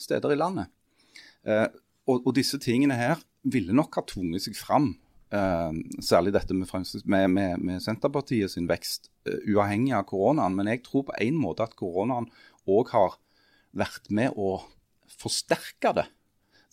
[0.00, 0.70] steder i landet.
[1.42, 1.66] Eh,
[2.06, 4.92] og, og, disse tingene her ville nok ha tvunget seg fram.
[5.30, 5.70] Uh,
[6.02, 6.66] særlig dette med,
[7.04, 10.56] med, med, med, Senterpartiet sin vekst, uh, uavhengig av koronaen.
[10.58, 12.28] Men jeg tror på en måte at koronaen
[12.70, 13.20] òg har
[13.76, 14.56] vært med å
[15.20, 16.08] forsterke det.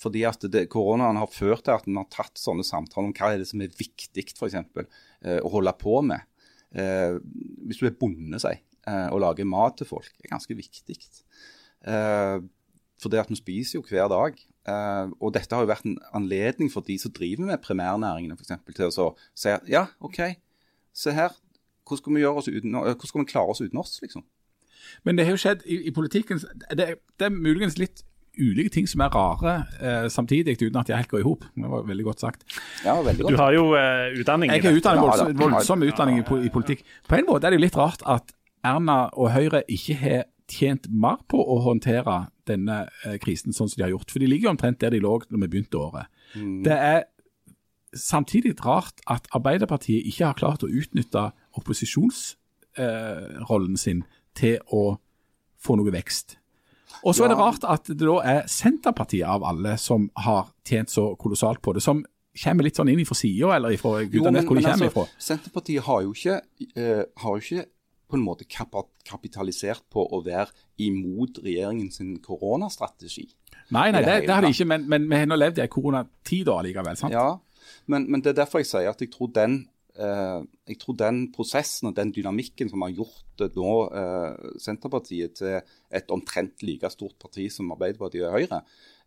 [0.02, 3.32] Fordi at det, koronaen har ført til at en har tatt sånne samtaler om hva
[3.34, 4.54] er det som er viktig for
[5.18, 6.22] Uh, å holde på med.
[6.70, 10.98] Hvis du er bonde, uh, og lager mat til folk, er ganske viktig.
[11.82, 14.38] For det at vi spiser jo hver dag.
[14.68, 18.58] Uh, og dette har jo vært en anledning for de som driver med primærnæringene f.eks.
[18.76, 20.20] til å si ja, OK,
[20.92, 21.36] se her.
[21.88, 24.26] Hvordan skal vi, gjøre oss uten, hvordan skal vi klare oss uten oss, liksom?
[25.08, 26.40] Men det har jo skjedd i, i politikken
[26.72, 28.04] det, det, er muligens litt
[28.38, 31.46] ulike ting som er rare eh, samtidig, uten at de helt går i hop.
[31.56, 32.44] Det var veldig godt sagt.
[32.86, 33.34] Ja, veldig godt.
[33.34, 36.84] Du har jo uh, utdanning Jeg har utdanning, voldsom, voldsom utdanning i, i, politikk.
[37.10, 38.36] På en måte er det jo litt rart at
[38.68, 43.78] Erna og Høyre ikke har tjent mer på å håndtere denne eh, krisen sånn som
[43.80, 44.12] de har gjort.
[44.14, 46.06] For de ligger jo omtrent der de lå når vi begynte året.
[46.36, 46.58] Mm.
[46.66, 47.00] Det er
[47.98, 51.24] samtidig rart at Arbeiderpartiet ikke har klart å utnytte
[51.58, 54.00] opposisjonsrollen eh, sin
[54.38, 54.84] til å
[55.58, 56.38] få noe vekst.
[57.04, 60.92] Og så er det rart at det da er Senterpartiet av alle som har tjent
[60.92, 62.04] så kolossalt på det, som
[62.38, 65.06] kommer litt sånn inn fra sida, eller ifra gudene vet hvor de kommer altså, ifra.
[65.30, 66.40] Senterpartiet har jo ikke,
[66.76, 67.66] eh, har jo ikke
[68.08, 70.54] på en måte kapitalisert på å være
[70.84, 73.28] imot regjeringens koronastrategi.
[73.76, 75.66] Nei, nei, det det, det har de ikke, men, men vi har nå levd i
[75.66, 77.16] ei koronatid allikevel, sant?
[77.16, 77.34] Ja,
[77.92, 79.58] men, men det er derfor jeg sier at jeg tror den,
[80.00, 80.40] eh,
[80.72, 85.58] jeg tror den prosessen og den dynamikken som har gjort det nå eh, Senterpartiet til
[85.60, 88.62] et omtrent like stort parti som Arbeiderpartiet og Høyre,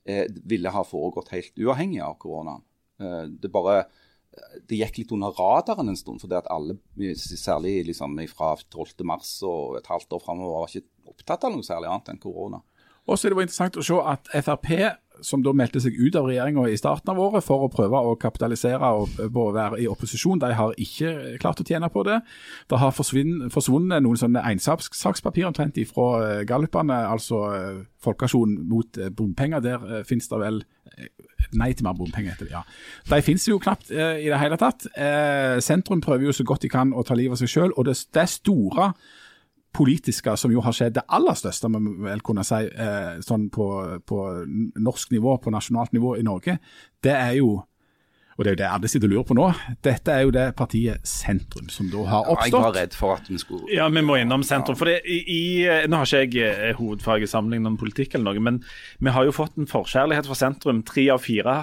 [0.04, 2.66] eh, ville ha foregått helt uavhengig av koronaen.
[3.00, 3.86] Eh, det bare
[4.70, 6.76] det gikk litt under radaren en stund, fordi at alle,
[7.18, 9.04] særlig liksom fra 12.
[9.08, 12.62] mars og et halvt år framover, var ikke opptatt av noe særlig annet enn korona.
[13.10, 14.70] Også det var interessant å se at Frp,
[15.26, 18.16] som da meldte seg ut av regjeringa i starten av året for å prøve å
[18.20, 22.20] kapitalisere og på å være i opposisjon, de har ikke klart å tjene på det.
[22.70, 29.60] Det har forsvunnet, noen sånne einsakspapir omtrent fra gallupene, altså eh, Folkeaksjonen mot eh, bompenger.
[29.60, 30.62] Der eh, finnes det vel
[30.96, 31.10] eh,
[31.56, 32.52] Nei til mer bompenger, heter det.
[32.52, 32.60] ja.
[33.10, 34.86] De finnes jo knapt eh, i det hele tatt.
[34.94, 37.74] Eh, sentrum prøver jo så godt de kan å ta livet av seg sjøl.
[37.76, 38.92] Og det, det store
[39.72, 43.66] politiske som jo har skjedd, det aller største, må vel kunne si, eh, sånn på,
[44.06, 44.20] på
[44.82, 46.58] norsk nivå, på nasjonalt nivå i Norge,
[47.04, 47.60] det er jo
[48.40, 49.46] og det er jo det alle sitter og lurer på nå.
[49.84, 52.78] Dette er jo det partiet Sentrum som da har Jeg var oppstått.
[52.78, 54.78] redd for at vi skulle Ja, vi må innom sentrum.
[54.80, 58.32] For det, i, i, Nå har ikke jeg eh, hovedfag i sammenligning om politikk, eller
[58.32, 58.62] noe, men
[58.96, 61.58] vi har jo fått en forkjærlighet for sentrum, tre av fire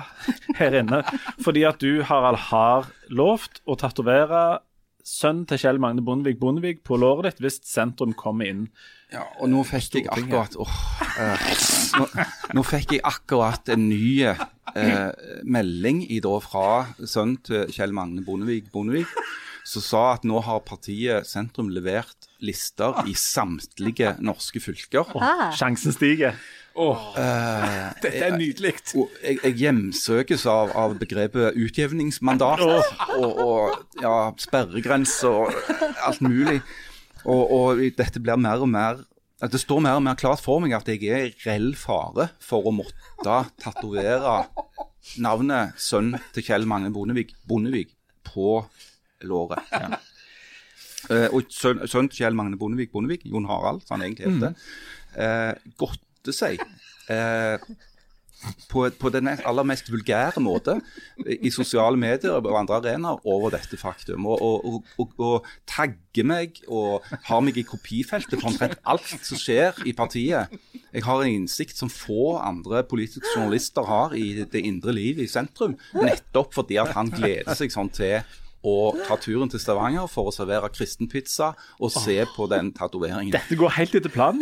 [0.60, 1.01] her inne.
[1.41, 4.60] Fordi at du, Harald, har lovt å tatovere
[5.08, 8.66] sønnen til Kjell Magne Bondevik Bondevik på låret ditt hvis sentrum kommer inn.
[9.14, 10.74] Ja, og nå fikk jeg akkurat åh,
[11.24, 11.45] eh,
[11.95, 12.08] nå,
[12.58, 15.12] nå fikk jeg akkurat en ny eh,
[15.47, 16.66] melding i, da, fra
[16.99, 19.14] sønnen til Kjell Magne Bondevik Bondevik,
[19.68, 25.09] som sa at nå har partiet Sentrum levert lister i samtlige norske fylker.
[25.18, 26.38] Oh, Sjansen stiger.
[26.78, 28.76] Dette er nydelig.
[28.93, 32.86] Jeg, jeg, jeg hjemsøkes av, av begrepet utjevningsmandat og,
[33.18, 36.61] og ja, sperregrenser og alt mulig.
[37.26, 39.05] Og, og dette blir mer og mer
[39.38, 42.32] at Det står mer og mer klart for meg at jeg er i reell fare
[42.41, 44.39] for å måtte tatovere
[45.22, 47.91] navnet sønn til Kjell Magne Bondevik, Bondevik
[48.26, 48.63] på
[49.22, 49.63] låret.
[51.13, 54.55] Eh, og sønnen sønn til Kjell Magne Bondevik, Bondevik, Jon Harald, som han egentlig heter,
[54.57, 55.20] mm.
[55.22, 56.59] uh, godte seg
[57.13, 57.61] uh,
[58.70, 60.78] på, på den aller mest vulgære måte
[61.26, 64.28] i sosiale medier og andre arenaer over dette faktum.
[64.30, 69.39] Og, og, og, og tagger meg og har meg i kopifeltet for omtrent alt som
[69.39, 70.53] skjer i partiet.
[70.93, 75.32] Jeg har en innsikt som få andre politiske journalister har i det indre livet i
[75.32, 75.78] sentrum.
[75.97, 78.20] Nettopp fordi at han gleder seg sånn til
[78.66, 83.32] å ta turen til Stavanger for å servere kristenpizza og se på den tatoveringen.
[83.32, 84.41] Dette går helt etter planen,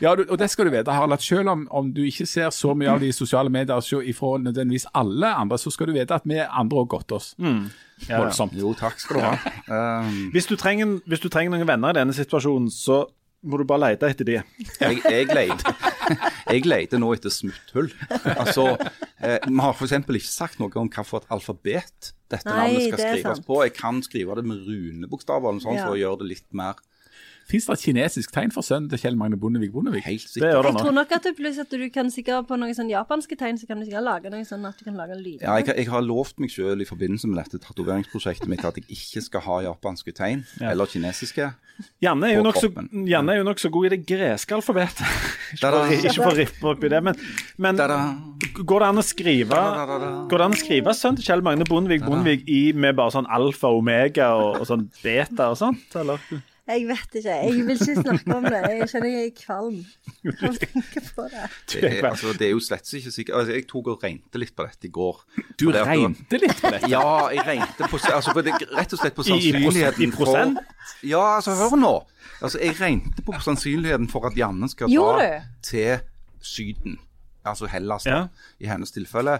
[0.00, 2.48] Ja, du- og det skal du vite, Harald, at selv om, om du ikke ser
[2.50, 6.14] så mye av de sosiale medier så ifra nødvendigvis alle andre, så skal du vite
[6.14, 7.54] at vi andre òg godt oss Ja,
[8.08, 8.18] ja.
[8.22, 8.52] voldsomt.
[8.54, 9.34] Jo, takk skal du ha.
[10.00, 13.04] Um, Hvis du, trenger, hvis du trenger noen venner i denne situasjonen, så
[13.44, 14.38] må du bare lete etter de.
[14.80, 15.74] jeg, jeg, leter,
[16.50, 17.90] jeg leter nå etter smutthull.
[18.34, 18.66] Altså,
[19.20, 19.92] eh, Vi har f.eks.
[20.04, 23.38] ikke sagt noe om hva for et alfabet dette Nei, navnet skal det er skrives
[23.40, 23.46] sant.
[23.46, 23.60] på.
[23.64, 25.86] Jeg kan skrive det med runebokstaver eller noe Ja.
[25.86, 26.74] for å gjøre det litt mer
[27.44, 30.04] Fins det et kinesisk tegn for sønnen til Kjell Magne Bondevik Bondevik?
[30.06, 30.50] helt Det sikkert.
[30.50, 32.88] gjør det Jeg tror nok at du, pluss at du kan sikkert på noen sånn
[32.92, 35.44] japanske tegn, så kan du sikkert lage noe sånn at du kan lage lyder.
[35.44, 38.88] Ja, jeg, jeg har lovt meg selv i forbindelse med dette tatoveringsprosjektet mitt at jeg
[38.96, 41.50] ikke skal ha japanske tegn eller kinesiske.
[42.02, 45.02] Janne er jo nokså jo nokså god i det greske alfabetet.
[45.54, 47.18] Ikke for, ikke for å rippe opp i det, men,
[47.62, 49.60] men går det an å skrive.
[50.30, 53.28] Går det an å skrive sønn til Kjell Magne Bondevik Bondevik i med bare sånn
[53.30, 55.94] alfa og omega og, og sånn beta og sånt?
[56.00, 56.18] Eller?
[56.64, 57.32] Jeg vet ikke.
[57.44, 58.60] Jeg vil ikke snakke om det.
[58.72, 59.74] Jeg kjenner jeg er kvalm
[60.32, 61.42] av å tenke på det.
[61.74, 64.54] Det er, altså, det er jo slett ikke sikkert altså, Jeg tok og regnte litt
[64.56, 65.20] på dette i går.
[65.60, 66.88] Du regnet litt på dette?
[66.88, 67.04] Ja,
[67.34, 70.62] jeg regnet på, altså, på det, rett og slett på sannsynligheten i i prosent?
[70.64, 71.92] For, ja, altså, hør nå.
[72.40, 75.28] Altså, jeg regnet på sannsynligheten for at Janne skal dra
[75.68, 76.00] til
[76.44, 76.96] Syden,
[77.44, 78.26] altså Hellas, Ja.
[78.60, 79.38] i hennes tilfelle,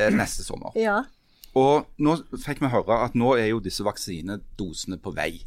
[0.00, 0.72] eh, neste sommer.
[0.76, 1.02] Ja.
[1.54, 5.42] Og nå fikk vi høre at nå er jo disse vaksinedosene på vei.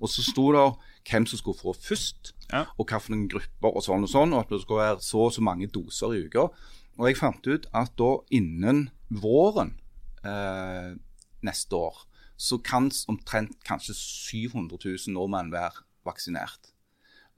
[0.00, 0.64] Og så sto det
[1.10, 2.64] hvem som skulle få først, Ja.
[2.78, 5.42] og hvilke grupper og sånn og sånn, og at det skulle være så og så
[5.42, 6.48] mange doser i uka.
[6.98, 9.74] Og jeg fant ut at da innen våren
[10.24, 10.94] eh,
[11.42, 12.06] neste år,
[12.36, 16.72] så kan omtrent kanskje 700 000 nordmenn være vaksinert.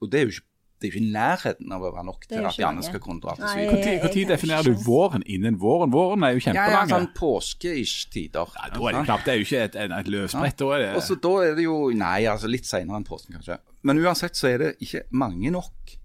[0.01, 0.48] Og det er jo ikke,
[0.79, 3.01] det er jo ikke i nærheten av å være nok til at de Janne skal
[3.03, 3.79] kunne dra til Syden.
[3.99, 5.91] Når definerer du våren innen våren?
[5.91, 8.53] Våren er jo Ja, ja, sånn påske-ish tider.
[8.55, 9.25] Ja, da er det knapt.
[9.27, 10.55] Det er jo ikke et, et, et løsbrett.
[10.61, 13.59] Da er Og så da er det jo Nei, altså litt senere enn påsken, kanskje.
[13.83, 15.97] Men uansett så er det ikke mange nok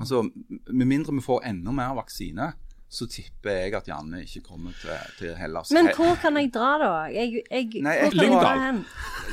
[0.00, 0.24] Altså,
[0.66, 2.48] Med mindre vi får enda mer vaksine,
[2.88, 5.72] så tipper jeg at Janne ikke kommer til, til Hellas.
[5.74, 6.90] Men hvor kan jeg dra, da?
[7.10, 8.78] Jeg, jeg, Nei, hvor kan jeg dra hen?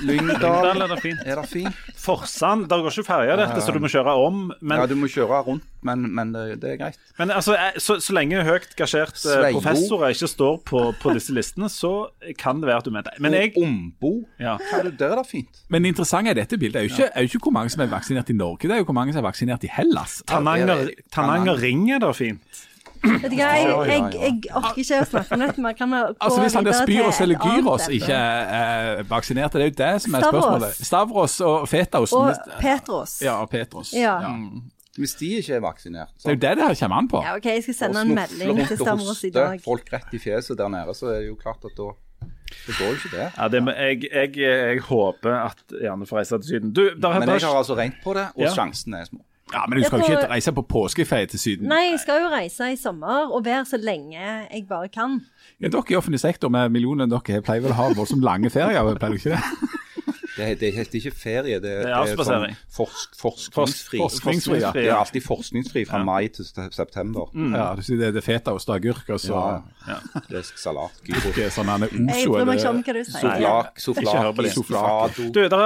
[0.04, 1.22] Lyngdal Lyngdal er det fint.
[1.22, 1.84] er det fint.
[2.02, 4.42] Forsand, der går ikke ferje dette, så du må kjøre om.
[4.60, 7.00] Men, Ja, du må kjøre rundt, men, men det, det er greit.
[7.22, 11.70] men altså, eh, så, så lenge høyt gasjerte professorer ikke står på, på disse listene,
[11.72, 11.94] så
[12.42, 13.22] kan det være at du mener det.
[13.24, 14.58] Men jeg Ombo, ja.
[14.74, 15.64] er det der er det fint.
[15.70, 17.86] Men det interessante i dette bildet er jo ikke, er jo ikke hvor mange som
[17.86, 20.24] er vaksinert i Norge, det er jo hvor mange som er vaksinert i Hellas.
[20.28, 22.64] Tananger, Tananger Ring er det fint.
[23.04, 25.62] Vet du hva, jeg, Ja, ja, jeg, jeg orker ikke å snakke om dette.
[25.62, 29.54] men jeg kan gå Altså Hvis han der Spyros eller Gyros ikke er eh, vaksinert,
[29.58, 30.44] det er jo det som er Stavros.
[30.46, 30.86] spørsmålet.
[30.88, 32.14] Stavros og Fetaos.
[32.14, 33.18] Og Petros.
[33.26, 33.92] Ja, og Petros.
[33.98, 34.16] Ja.
[34.98, 37.22] Hvis de ikke er vaksinert Det er jo det det her kommer an på.
[37.26, 39.60] Ja, OK, jeg skal sende en melding til Stavros i dag.
[39.66, 41.92] folk rett i fjeset der nede, så er det jo klart at da
[42.54, 43.28] Det går jo ikke det.
[43.38, 46.72] Ja, det, jeg, jeg, jeg håper at Janne får reise til Syden.
[46.78, 48.52] Du, der, Men jeg har altså regnet på det, og Ja.
[48.54, 49.24] sjansene er små.
[49.54, 51.70] Ja, Men du skal jo ikke reise på påskeferie til Syden.
[51.70, 55.20] Nei, jeg skal jo reise i sommer og være så lenge jeg bare kan.
[55.62, 58.82] Ja, dere i offentlig sektor med millioner dere pleier vel å ha voldsomt lange ferier,
[58.98, 59.80] pleier dere ikke det?
[60.38, 62.56] Det, det heter ikke ferie, det, det er avspasering.
[62.56, 64.00] sånn forsk, forskningsfri.
[64.02, 64.72] Forsk- forskningsfri, ja.
[64.74, 66.74] Det er alltid forskningsfri fra mai til september.
[66.74, 67.28] september.
[67.54, 69.38] Ja, du sier det, det er Fetaos, det er agurk, og så
[69.88, 69.98] Ja.
[70.30, 72.72] Det er salat, ikke sånn han er Jeg oso eller hva du sier.
[73.78, 75.34] souflak, Ikke hør det.
[75.34, 75.58] Du, der,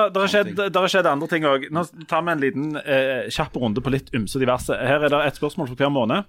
[0.81, 1.69] har- skjedd, andre ting òg.
[1.71, 4.73] Nå tar vi en liten eh, kjapp runde på litt ymse diverse.
[4.75, 6.25] Her er det et spørsmål for hver måned.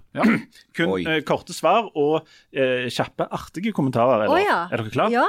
[0.77, 2.21] Kun eh, korte svar og
[2.53, 4.25] eh, kjappe, artige kommentarer.
[4.27, 4.45] Eller?
[4.45, 4.59] ja.
[4.71, 5.11] Er dere klare?
[5.11, 5.27] Ja.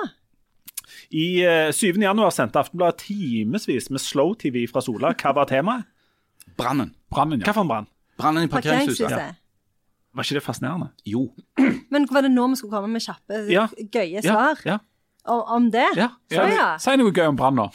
[1.11, 1.96] I eh, 7.
[1.98, 5.11] januar sendte Aftenbladet timevis med slow-TV fra Sola.
[5.18, 5.88] Hva var temaet?
[6.58, 6.92] Brannen.
[7.11, 7.48] brannen, ja.
[7.48, 7.88] Hva for en brann?
[8.20, 9.11] Brannen i parkeringshuset.
[9.11, 9.32] Ja.
[10.14, 10.90] Var ikke det fascinerende?
[11.06, 11.24] Jo.
[11.90, 13.66] Men var det nå vi skulle komme med kjappe, Ja.
[13.94, 14.78] gøye svar Ja,
[15.24, 15.86] om, om det?
[15.96, 16.08] ja.
[16.30, 16.68] Så, ja.
[16.82, 17.68] Si noe gøy om brann nå.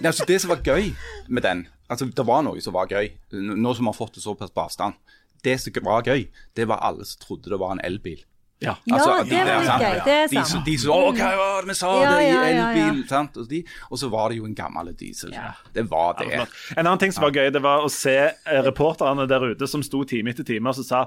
[0.00, 0.90] Nei, altså, det som var gøy
[1.28, 4.22] med den altså Det var noe som var gøy, nå som vi har fått det
[4.24, 4.96] såpass på avstand.
[5.44, 6.26] Det som var gøy,
[6.58, 8.24] det var alle som trodde det var en elbil.
[8.62, 8.72] Ja.
[8.88, 9.98] Ja, Altså, det var litt gøy.
[10.06, 10.64] Det er sant.
[10.64, 12.68] de som Å, hva var det vi sa Ja, det i ja, ja, ja.
[12.72, 13.02] elbil?
[13.10, 13.36] Sant?
[13.36, 15.34] Og, de, og så var det jo en gammel diesel.
[15.76, 16.30] Det var det.
[16.72, 19.84] En annen ting som var gøy, det var å se eh, reporterne der ute som
[19.84, 21.02] sto time etter time og så sa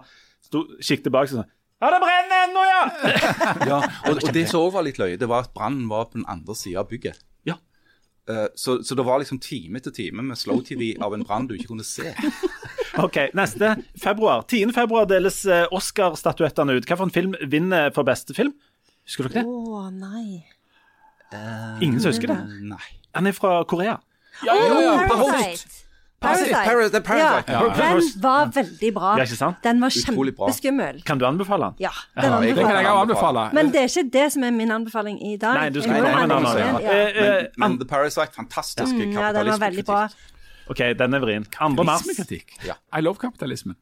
[0.49, 1.47] Kikk tilbake og sa
[1.79, 2.79] Ja, det brenner ennå, ja!
[3.71, 3.79] Ja,
[4.09, 6.27] og, og det som òg var litt løye, det var at brannen var på den
[6.29, 7.17] andre sida av bygget.
[7.47, 7.55] Ja.
[8.29, 11.55] Uh, så, så det var liksom time etter time med slow-TV av en brann du
[11.57, 12.11] ikke kunne se.
[13.03, 13.75] OK, neste.
[14.03, 14.43] Februar.
[14.47, 14.73] 10.
[14.75, 16.85] februar deles eh, Oscar-statuettene ut.
[16.89, 18.53] Hvilken film vinner for beste film?
[19.07, 19.49] Husker dere det?
[19.49, 20.43] Å nei.
[21.81, 22.39] Ingen som husker det?
[22.71, 22.85] Nei.
[23.17, 23.99] Han er fra Korea.
[24.45, 24.95] Ja, ja, ja.
[25.09, 25.85] Parasite.
[26.19, 27.51] Parasite, Parasite, Parasite.
[27.51, 29.11] Ja, den var veldig bra.
[29.17, 29.61] Ja, ikke sant?
[29.63, 30.97] Den var kjempeskummel.
[31.07, 31.85] Kan du anbefale den?
[31.85, 33.43] Ja, den jeg Det kan jeg anbefaler også anbefale.
[33.55, 35.61] Men det er ikke det som er min anbefaling i dag.
[35.61, 36.59] Nei, du skal ikke anbefale komme med en ha annen.
[36.59, 36.91] igjen, Ja.
[36.91, 36.97] ja.
[36.97, 40.01] Eh, eh, Men, men The Parasite, fantastisk Mm, ja, den var veldig bra.
[40.69, 41.45] OK, den er vrien.
[41.49, 41.69] 2.
[41.83, 42.03] mars.
[42.05, 42.51] Kapitalismekritikk.
[42.67, 42.75] Ja.
[42.93, 43.75] I love kapitalismen.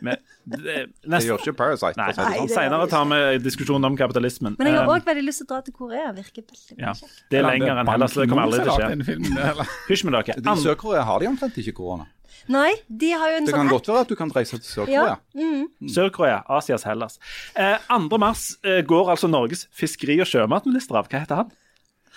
[0.00, 1.96] Men, det, Det neste, gjør ikke Parasite.
[1.98, 2.46] nei, det Nei, sånn.
[2.48, 4.56] det senere tar vi diskusjonen om kapitalismen.
[4.58, 6.12] Men jeg har Eh, òg veldig lyst til å dra til Korea.
[6.16, 6.94] Virker veldig ja.
[6.94, 7.20] kjekt.
[7.30, 9.66] Det er lenger enn Hellas, det kommer aldri til å skje.
[9.90, 10.38] Hysj med dere.
[10.42, 12.06] I Sør-Korea har de omtrent ikke korona.
[12.50, 14.70] Nei, de har jo en Det sånn kan godt være at du kan reise til
[14.70, 15.18] Sør-Korea.
[15.34, 15.66] Ja.
[15.94, 17.18] Sør-Korea, Asias Hellas.
[17.54, 18.18] Eh, 2.
[18.18, 21.10] mars eh, går altså Norges fiskeri- og sjømatminister av.
[21.12, 21.52] Hva heter han?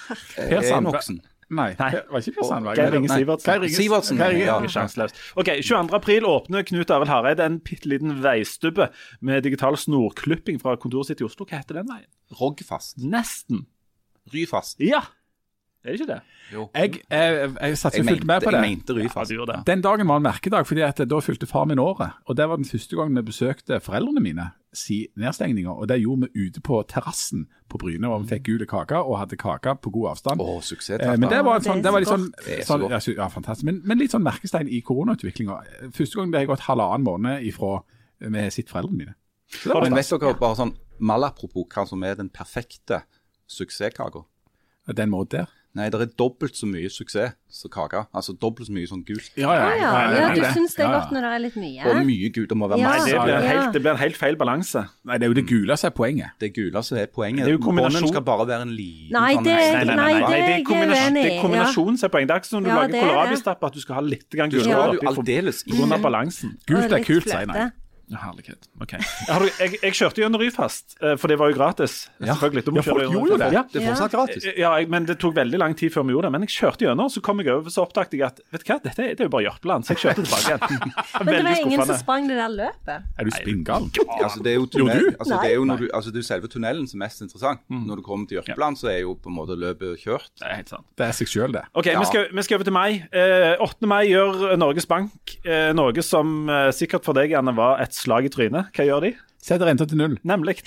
[0.07, 0.95] Per Sandberg.
[0.95, 1.21] Enoksen.
[1.49, 1.91] Nei, Nei.
[1.93, 2.75] det var ikke Per Sandberg.
[2.79, 3.45] Geir Inge Sivertsen.
[3.51, 4.55] Geir Inge- Sivertsen, Geir Inge- ja.
[4.67, 5.15] Sjanseløst.
[5.37, 5.93] Ok, 22.
[5.93, 8.87] april åpner Knut Arild Hareide en bitte liten veistubbe
[9.21, 11.45] med digital snorklipping fra kontoret sitt i Oslo.
[11.45, 12.07] Hva heter den veien?
[12.41, 12.97] Roggfast.
[12.97, 13.67] Nesten.
[14.33, 14.79] Ryfast.
[14.81, 15.03] Ja.
[15.85, 16.21] Er det ikke det?
[16.53, 16.63] Jo.
[16.73, 18.59] Jeg, jeg, jeg satt Jeg og fulgte med på det.
[18.59, 19.31] jeg mente Ryfast.
[19.31, 19.57] Ja, det.
[19.67, 22.15] Den dagen var en merkedag, fordi at da fylte far min året.
[22.25, 25.71] Og det var den første gangen vi besøkte foreldrene mine si nedstengninga.
[25.71, 29.19] Og det gjorde vi ute på terrassen på Bryne, og vi fikk gule kaker og
[29.21, 30.41] hadde kake på god avstand.
[30.41, 31.01] Å, suksess.
[31.01, 33.69] Eh, men det var, sånn, det var litt sånn, Det så sånn ja, ja, fantastisk.
[33.69, 35.59] Men, men litt sånn merkestein i koronautviklinga.
[35.95, 37.77] Første gang det har gått halvannen måned ifra
[38.25, 39.17] med sitt foreldrene mine.
[39.53, 43.03] Så det var Men vet dere bare sånn malapropos hva som er den perfekte
[43.51, 44.25] suksesskaka?
[44.95, 45.54] Den måten der.
[45.75, 48.05] Nei, det er dobbelt så mye suksess som kake.
[48.15, 49.25] Altså dobbelt så mye sånn gult.
[49.35, 49.89] Ja, ja, ja.
[50.15, 51.83] ja, du syns det er godt når det er litt mye?
[51.91, 52.47] Og mye gult.
[52.53, 53.03] Det må være masse.
[53.03, 54.85] Nei, det blir, en helt, det blir en helt feil balanse.
[55.03, 56.31] Nei, det er jo det gule som er poenget.
[56.39, 57.45] Det gule som er poenget.
[57.49, 61.23] Det er Bånden skal bare være en liten Nei, sånn det er- jeg uenig i,
[61.23, 62.27] det er kombinasjonen som er poenget.
[62.31, 64.29] Det er ikke som når du Ja, lager er kålrabistappe, at du skal ha litt
[64.31, 66.57] gulrot oppi for- av balansen.
[66.65, 67.71] Gult er kult, sier jeg.
[68.11, 68.67] Ja, Herlighet.
[68.81, 68.91] Ok.
[69.35, 71.93] Jeg, jeg, jeg kjørte gjennom Ryfast, eh, for det var jo gratis.
[72.21, 72.61] Selvfølgelig.
[72.61, 73.47] Ja, du kjøre folk gjennom gjorde jo det.
[73.55, 73.63] Ja.
[73.71, 74.45] Det er fortsatt gratis.
[74.55, 76.33] Ja, jeg, men det tok veldig lang tid før vi gjorde det.
[76.35, 78.77] Men jeg kjørte gjennom, så kom jeg over, så oppdaget jeg at vet du hva,
[78.85, 79.87] dette det er jo bare Jørpeland.
[79.87, 80.93] Så jeg kjørte tilbake igjen.
[81.25, 83.09] Men det var ingen som sprang det der løpet.
[83.17, 83.89] Er du spinngal?
[84.19, 86.51] Altså, det er jo tunnel, altså, det er jo når du, altså, det er selve
[86.53, 87.63] tunnelen som er mest interessant.
[87.73, 87.83] Mm.
[87.89, 90.29] Når du kommer til Jørpeland, så er jo på en måte løpet kjørt.
[90.41, 90.85] Det er helt sant.
[90.97, 91.65] Det er seg sjøl, det.
[91.73, 91.99] Ok, Ja.
[92.01, 92.89] vi, skal, vi skal over til mai.
[93.09, 93.89] Eh, 8.
[93.89, 98.27] mai gjør Norges Bank eh, noe som eh, sikkert for deg Anne, var et slag
[98.27, 98.71] i trynet.
[98.75, 99.13] Hva gjør de?
[99.45, 100.15] Setter renta til null.
[100.25, 100.57] Nemlig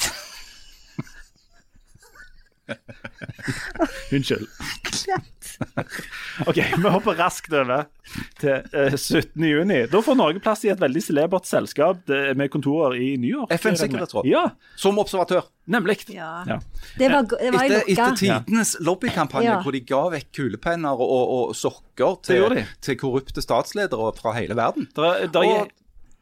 [4.12, 4.46] Unnskyld.
[6.46, 7.86] OK, vi hopper raskt over
[8.38, 9.44] til uh, 17.
[9.48, 9.78] juni.
[9.90, 12.04] Da får Norge plass i et veldig celebert selskap
[12.38, 13.52] med kontorer i New York.
[13.56, 14.28] FNs sikkerhetsråd.
[14.28, 14.44] Ja,
[14.78, 15.48] Som observatør.
[15.68, 15.98] nemlig.
[16.12, 16.44] Ja.
[16.48, 16.58] Ja.
[17.00, 19.58] Det var, det var Etter, etter tidenes lobbykampanje Ja.
[19.64, 24.56] hvor de ga vekk kulepenner og, og, og sokker til, til korrupte statsledere fra hele
[24.56, 24.88] verden.
[24.96, 25.72] Der, der, Og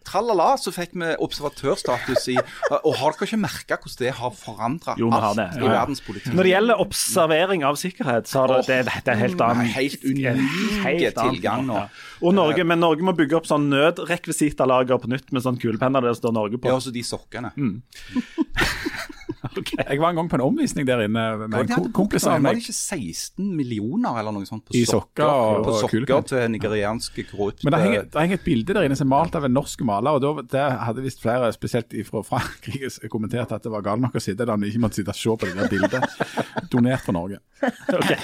[0.06, 2.36] tralala, så fikk vi observatørstatus i
[2.82, 5.48] Og har dere ikke merka hvordan det har forandra alt det.
[5.58, 6.36] i verdenspolitikken?
[6.38, 10.06] Når det gjelder observering av sikkerhet, så har det, det, det er helt annen Helt
[10.06, 11.82] unike tilgang nå.
[12.22, 16.14] Og Norge, men Norge må bygge opp sånn nødrekvisitalager på nytt med sånn kulepenner der
[16.14, 16.70] det står Norge på.
[16.70, 17.52] Ja, også de sokkene.
[19.90, 22.56] Jeg var en gang på en omvisning der inne med en det kompis av meg.
[22.56, 26.26] Var det ikke 16 millioner eller noe sånt på I sokker og- på sokker og
[26.30, 29.38] til nigerianske korrupte Men det henger, det henger et bilde der inne som er malt
[29.38, 33.62] av en norsk maler, og da, det hadde visst flere, spesielt fra Frankrike, kommentert at
[33.66, 35.48] det var galt nok å sitte der når de ikke måtte sitte og se på
[35.48, 36.68] det der bildet.
[36.72, 37.40] Donert fra Norge.
[37.62, 38.18] Okay.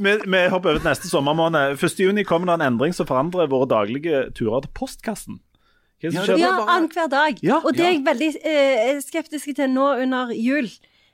[0.00, 1.76] Vi, vi hopper over til neste sommermåned.
[1.76, 2.00] 1.
[2.00, 5.40] juni kommer det en endring som forandrer våre daglige turer til postkassen.
[6.02, 7.38] Ja, annenhver dag.
[7.42, 10.70] Ja, og det er jeg veldig eh, skeptisk til nå under jul.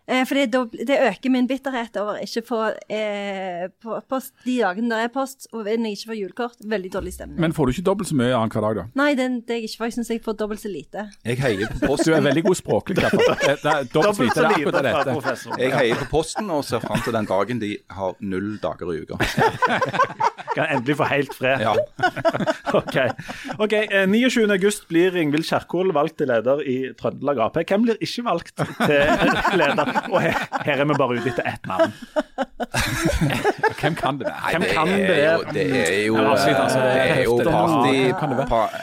[0.08, 0.46] Eh, for det,
[0.88, 5.48] det øker min bitterhet over ikke få eh, på, post de dagene det er post,
[5.52, 6.56] og når jeg ikke får julekort.
[6.64, 7.40] Veldig dårlig stemning.
[7.40, 8.84] Men får du ikke dobbelt så mye annenhver dag, da?
[9.02, 11.04] Nei, det, det er jeg ikke, for jeg syns jeg får dobbelt så lite.
[11.28, 12.96] Jeg heier på Du er veldig god språklig.
[12.96, 13.44] derfor.
[13.44, 15.12] Er dobbelt så lite, det er akkurat dette.
[15.18, 15.58] professor.
[15.60, 19.02] Jeg heier på Posten og ser fram til den dagen de har null dager i
[19.04, 19.20] uka.
[20.56, 21.60] Kan endelig få helt fred.
[21.66, 21.76] Ja.
[22.78, 22.96] Ok,
[23.64, 24.50] ok, eh, 29.
[24.52, 27.56] august blir Ingvild Kjerkol valgt til leder i Trøndelag Ap.
[27.64, 29.00] Hvem blir ikke valgt til
[29.60, 29.88] leder?
[30.12, 30.34] Og her,
[30.64, 31.92] her er vi bare ute etter ett navn.
[33.80, 34.50] Hvem kan det være?
[34.50, 35.52] Hvem det kan det være?
[35.54, 37.94] det er jo, Ja, det jo party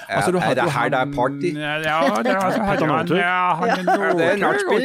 [0.09, 1.51] Er det her det er party?
[1.55, 1.73] Ja,
[2.23, 3.17] det er altså Petter Northug.
[3.17, 3.85] Ja, han
[4.19, 4.81] det nachspiel,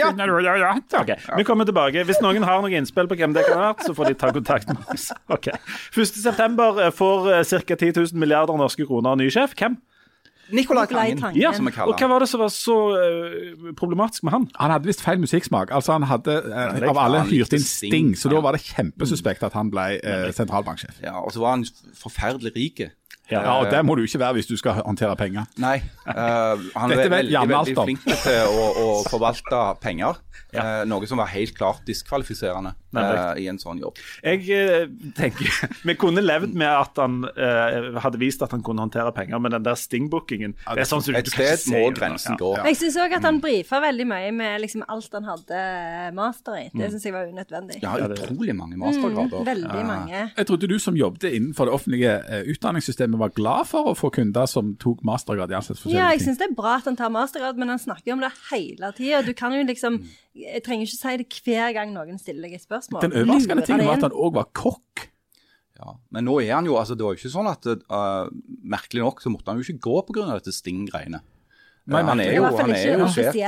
[0.61, 0.73] ja.
[1.01, 2.05] Ok, Vi kommer tilbake.
[2.05, 4.33] Hvis noen har noen innspill på hvem det kan ha vært, så får de ta
[4.35, 5.11] kontakt med oss.
[5.29, 5.51] Ok.
[5.95, 6.91] 1.9.
[6.97, 7.75] får ca.
[7.75, 9.55] 10 000 milliarder norske kroner ny sjef.
[9.59, 9.79] Hvem?
[10.53, 11.41] Nicolai Tangen, Tangen.
[11.41, 14.47] Ja, som vi kaller Og hva var det som var så eh, problematisk med han?
[14.59, 15.73] Han hadde visst feil musikksmak.
[15.75, 19.57] Altså Han hadde eh, av alle hyrt inn Sting, så da var det kjempesuspekt at
[19.59, 21.03] han ble eh, sentralbanksjef.
[21.05, 21.67] Ja, og så var han
[21.99, 22.83] forferdelig rik.
[23.31, 25.47] Ja, og det må du ikke være hvis du skal håndtere penger.
[25.63, 25.77] Nei,
[26.09, 30.19] uh, han er veldig, veldig flink til å, å forvalte penger.
[30.51, 33.99] Eh, noe som var helt klart diskvalifiserende uh, i en sånn jobb.
[34.25, 35.47] Jeg eh, tenker
[35.87, 39.55] Vi kunne levd med at han eh, hadde vist at han kunne håndtere penger, men
[39.55, 42.39] den der stingbookingen ja, det er sånn som du Et sted må grensen grensen Ja.
[42.41, 42.51] gå.
[42.67, 45.61] Jeg syns òg at han brifa veldig mye med liksom alt han hadde
[46.19, 46.67] master i.
[46.75, 47.79] Det syns jeg var unødvendig.
[47.85, 49.45] Ja, utrolig mange mastergrader.
[49.45, 50.25] Mm, veldig Eh, mange.
[50.37, 52.43] Jeg trodde du som jobbet innenfor det offentlige eh,
[53.23, 55.93] var glad for å få kunder som tok mastergrad i all ting.
[55.95, 58.25] Ja, jeg syns det er bra at han tar mastergrad, men han snakker jo om
[58.25, 59.23] det hele tida.
[59.27, 60.03] Du kan jo liksom
[60.37, 63.03] Jeg trenger ikke si det hver gang noen stiller deg et spørsmål.
[63.03, 65.09] Den overraskende tingen var at han òg var kokk.
[65.81, 68.27] Ja, Men nå er han jo altså Det var jo ikke sånn at uh,
[68.69, 70.27] Merkelig nok så måtte han jo ikke gå pga.
[70.35, 71.23] dette Sting-greiene.
[71.91, 73.39] Nei, han er jo, han er jo sjef.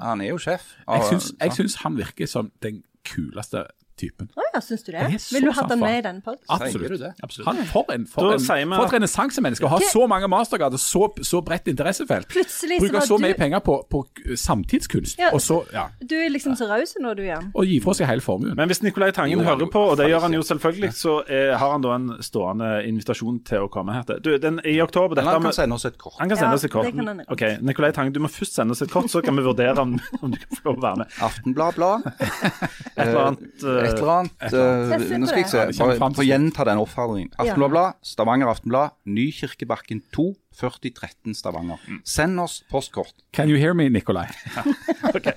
[0.00, 0.70] Han er jo sjef.
[0.86, 3.66] Jeg syns han virker som den kuleste
[4.00, 4.30] typen.
[4.36, 5.04] Å ja, syns du det?
[5.22, 6.66] Så Vil du hatt han med i denne podkasten?
[6.66, 7.04] Absolutt.
[7.22, 7.46] Absolutt.
[7.50, 8.42] Han, for en, for en,
[8.74, 12.28] for et renessansemenneske å ha så mange mastergrader, så, så bredt interessefelt.
[12.32, 14.02] Plutselig så Bruke var så mye du penger på, på
[14.40, 15.30] samtidskunst, Ja.
[15.36, 17.50] og så ja, Du er liksom så raus nå, du, Jan.
[17.54, 18.54] og gi fra seg hele formuen.
[18.58, 21.54] Men hvis Nicolai Tangen Jo, hører på, og det gjør han jo selvfølgelig, så er,
[21.60, 24.20] har han da en stående invitasjon til å komme her til.
[24.24, 26.16] Du, den, I oktober dette han kan sende oss et kort.
[26.20, 26.88] Han kan sende oss et kort.
[27.30, 29.96] Ok, Nicolai Tangen, du må først sende oss et kort, så kan vi vurdere om,
[30.20, 31.18] om du kan få lov å være med.
[31.28, 32.08] Aftenblad-blad.
[32.10, 34.44] Et eller annet eh, Et eller annet.
[34.48, 35.64] Eh, Nå skal jeg se.
[35.82, 37.32] Bare frem for å gjenta den oppfordringen.
[37.42, 41.78] Aftenblad, Stavanger Aftenblad, Nykirkebakken 2, 4013 Stavanger.
[42.04, 43.14] Send oss postkort.
[43.32, 44.26] Can you hear me, Nikolai?
[45.14, 45.28] ok,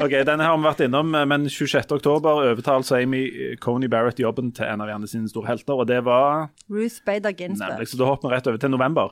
[0.00, 1.90] Ok, Denne har vi vært innom, eh, men 26.
[1.96, 5.88] oktober overtar altså Amy Coney Barrett jobben til en av Janne sine store helter, og
[5.90, 7.88] det var Ruth Bader Nemlig, Ginsburg.
[7.90, 9.10] så Da hopper vi rett over til november.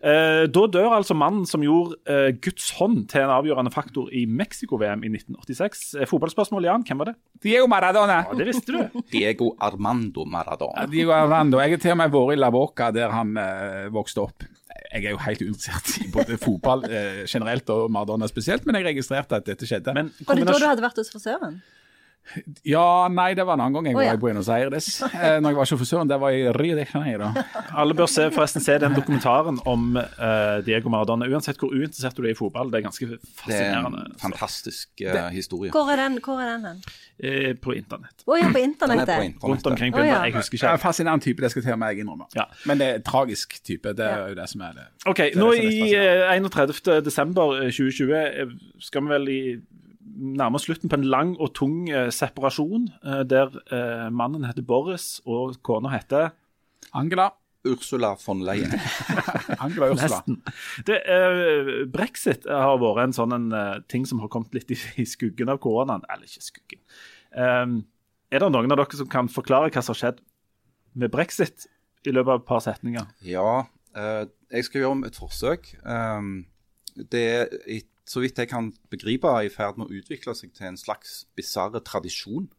[0.00, 4.24] Eh, da dør altså mannen som gjorde eh, Guds hånd til en avgjørende faktor i
[4.30, 5.84] Mexico-VM i 1986.
[6.00, 7.16] Eh, fotballspørsmål, Jan, hvem var det?
[7.44, 8.22] Diego Maradona.
[8.30, 9.00] Ja, Det visste du.
[9.14, 10.86] Diego Armando Maradona.
[10.90, 11.58] Diego Armando.
[11.60, 14.46] Jeg har til og med vært i La Boca, der han eh, vokste opp.
[14.94, 18.88] Jeg er jo helt uinteressert i både fotball eh, generelt og Maradona spesielt, men jeg
[18.90, 19.94] registrerte at dette skjedde.
[19.96, 21.60] Men Var det da du hadde vært hos frisøren?
[22.62, 24.14] Ja, nei, det var en annen gang jeg var ja.
[24.16, 24.88] i Buenos Aires.
[25.04, 27.30] Eh, når jeg var sjåfør, det var i Rio de Janeiro.
[27.80, 31.28] alle bør se, forresten se den dokumentaren om eh, Diego Maradona.
[31.30, 33.08] Uansett hvor uinteressert du er i fotball, det er ganske
[33.38, 34.04] fascinerende.
[34.04, 35.72] Det er en fantastisk eh, historie.
[35.74, 36.82] Hvor er den, hvor er den hen?
[37.18, 38.24] Eh, på internett.
[38.26, 39.44] Å ja, på Den er på internettet.
[39.44, 40.16] Rundt omkring på oh, ja.
[40.26, 40.80] Jeg husker Det er ikke.
[40.80, 42.26] en fascinerende type, det skal til meg innrømme.
[42.34, 42.48] Ja.
[42.66, 44.88] Men det er en tragisk type, det er jo det som er det.
[45.06, 47.04] Ok, er nå det er i eh, 31.
[47.06, 49.40] desember eh, 2020 eh, skal vi vel i
[50.14, 54.62] nærme oss slutten på en lang og tung eh, separasjon, eh, der eh, mannen heter
[54.66, 56.30] Boris og kona heter
[56.94, 57.30] Angela.
[57.64, 58.74] Ursula von Leyen.
[59.64, 60.18] Angela Ursula.
[60.84, 63.48] Det, eh, Brexit har vært en sånn en,
[63.88, 66.04] ting som har kommet litt i, i skuggen av koronaen.
[66.12, 66.82] Eller ikke skuggen.
[67.32, 67.78] Um,
[68.28, 70.20] er det noen av dere som kan forklare hva som har skjedd
[71.00, 71.64] med brexit
[72.04, 73.08] i løpet av et par setninger?
[73.24, 73.64] Ja,
[73.96, 75.72] eh, jeg skal gjøre et forsøk.
[75.88, 76.44] Um,
[77.10, 80.52] det er, i- så vidt jeg kan begripe, er i ferd med å utvikle seg
[80.56, 82.50] til en slags bisarr tradisjon.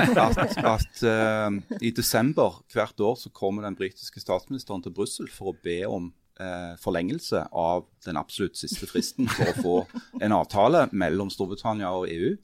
[0.00, 5.52] At, at uh, i desember hvert år så kommer den britiske statsministeren til Brussel for
[5.52, 6.10] å be om
[6.42, 9.76] uh, forlengelse av den absolutt siste fristen for å få
[10.24, 12.34] en avtale mellom Storbritannia og EU.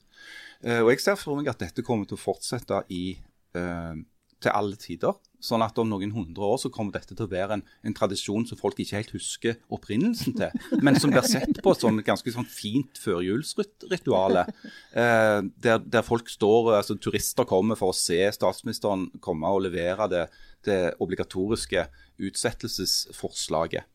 [0.63, 3.17] Uh, og jeg ser for meg at dette kommer til å fortsette i,
[3.57, 3.95] eh,
[4.39, 5.19] til alle tider.
[5.43, 8.47] Sånn at om noen hundre år så kommer dette til å være en, en tradisjon
[8.49, 12.33] som folk ikke helt husker opprinnelsen til, men som blir sett på som et ganske
[12.33, 14.41] sånn fint førjulsritual.
[14.41, 20.09] Eh, der, der folk står, altså turister kommer for å se statsministeren komme og levere
[20.09, 20.25] det,
[20.65, 21.85] det obligatoriske
[22.17, 23.85] utsettelsesforslaget.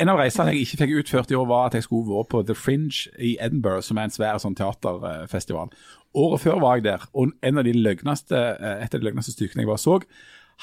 [0.00, 2.42] En av reisene jeg ikke fikk utført i år, var at jeg skulle være på
[2.48, 5.70] The Fringe i Edinburgh, som er en svær sånn teaterfestival.
[6.16, 9.36] Året før var jeg der, og en av de løgneste, eh, et av de løgneste
[9.36, 10.00] stykkene jeg bare så,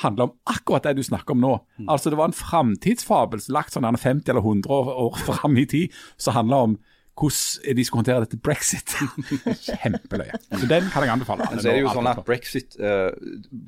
[0.01, 1.53] handla om akkurat det du snakker om nå.
[1.87, 5.67] Altså Det var en framtidsfabel lagt sånn gjerne 50 eller 100 år, år fram i
[5.69, 6.79] tid, som handla om
[7.13, 8.95] hvordan de skulle håndtere dette brexit.
[9.67, 10.39] Kjempeløye.
[10.49, 11.45] Så den kan jeg anbefale.
[11.51, 13.13] Men så er det jo sånn at Brexit, uh,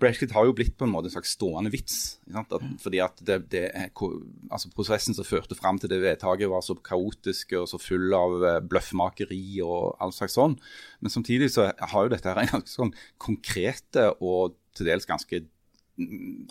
[0.01, 2.17] Brexit har jo blitt på en måte en slags stående vits.
[2.34, 6.78] At, fordi at det, det altså Prosessen som førte fram til det vedtaket var så
[6.82, 10.57] kaotisk og så full av eh, bløffmakeri og all slags sånn.
[11.05, 15.45] Men samtidig så har jo dette her en ganske sånn konkrete og til dels ganske
[15.45, 15.51] mm,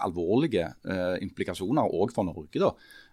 [0.05, 2.61] alvorlige eh, implikasjoner òg for Norge.
[2.61, 2.70] da.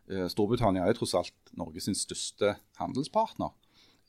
[0.10, 3.52] Eh, Storbritannia er tross alt Norges største handelspartner.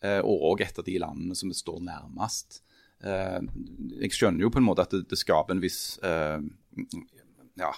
[0.02, 2.62] eh, Og òg et av de landene som står nærmest.
[3.02, 3.40] Eh,
[4.00, 6.38] jeg skjønner jo på en måte at det, det skaper en viss eh,
[7.58, 7.72] ja,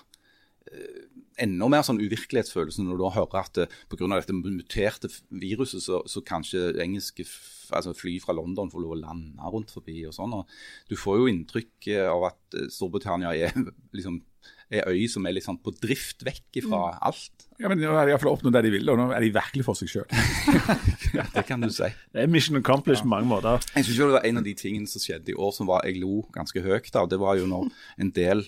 [0.70, 1.05] eh,
[1.41, 4.09] enda mer sånn uvirkelighetsfølelse når du hører at eh, pga.
[4.14, 9.01] dette muterte viruset, så, så kanskje engelske f altså fly fra London får lov å
[9.01, 10.35] lande rundt forbi og sånn.
[10.37, 10.51] og
[10.91, 13.55] Du får jo inntrykk eh, av at eh, Storbritannia er
[13.97, 14.20] liksom
[14.74, 17.47] er øy som er sånn på drift vekk fra alt.
[17.61, 19.64] Ja, men Nå har de iallfall oppnådd det de ville, og nå er de virkelig
[19.66, 20.09] for seg sjøl.
[21.16, 21.87] Ja, det kan du si.
[22.11, 23.62] Det er mission accomplished på mange måter.
[23.76, 25.85] Jeg synes jo det var En av de tingene som skjedde i år som var,
[25.87, 27.70] jeg lo ganske høyt av, det var jo når
[28.03, 28.43] en del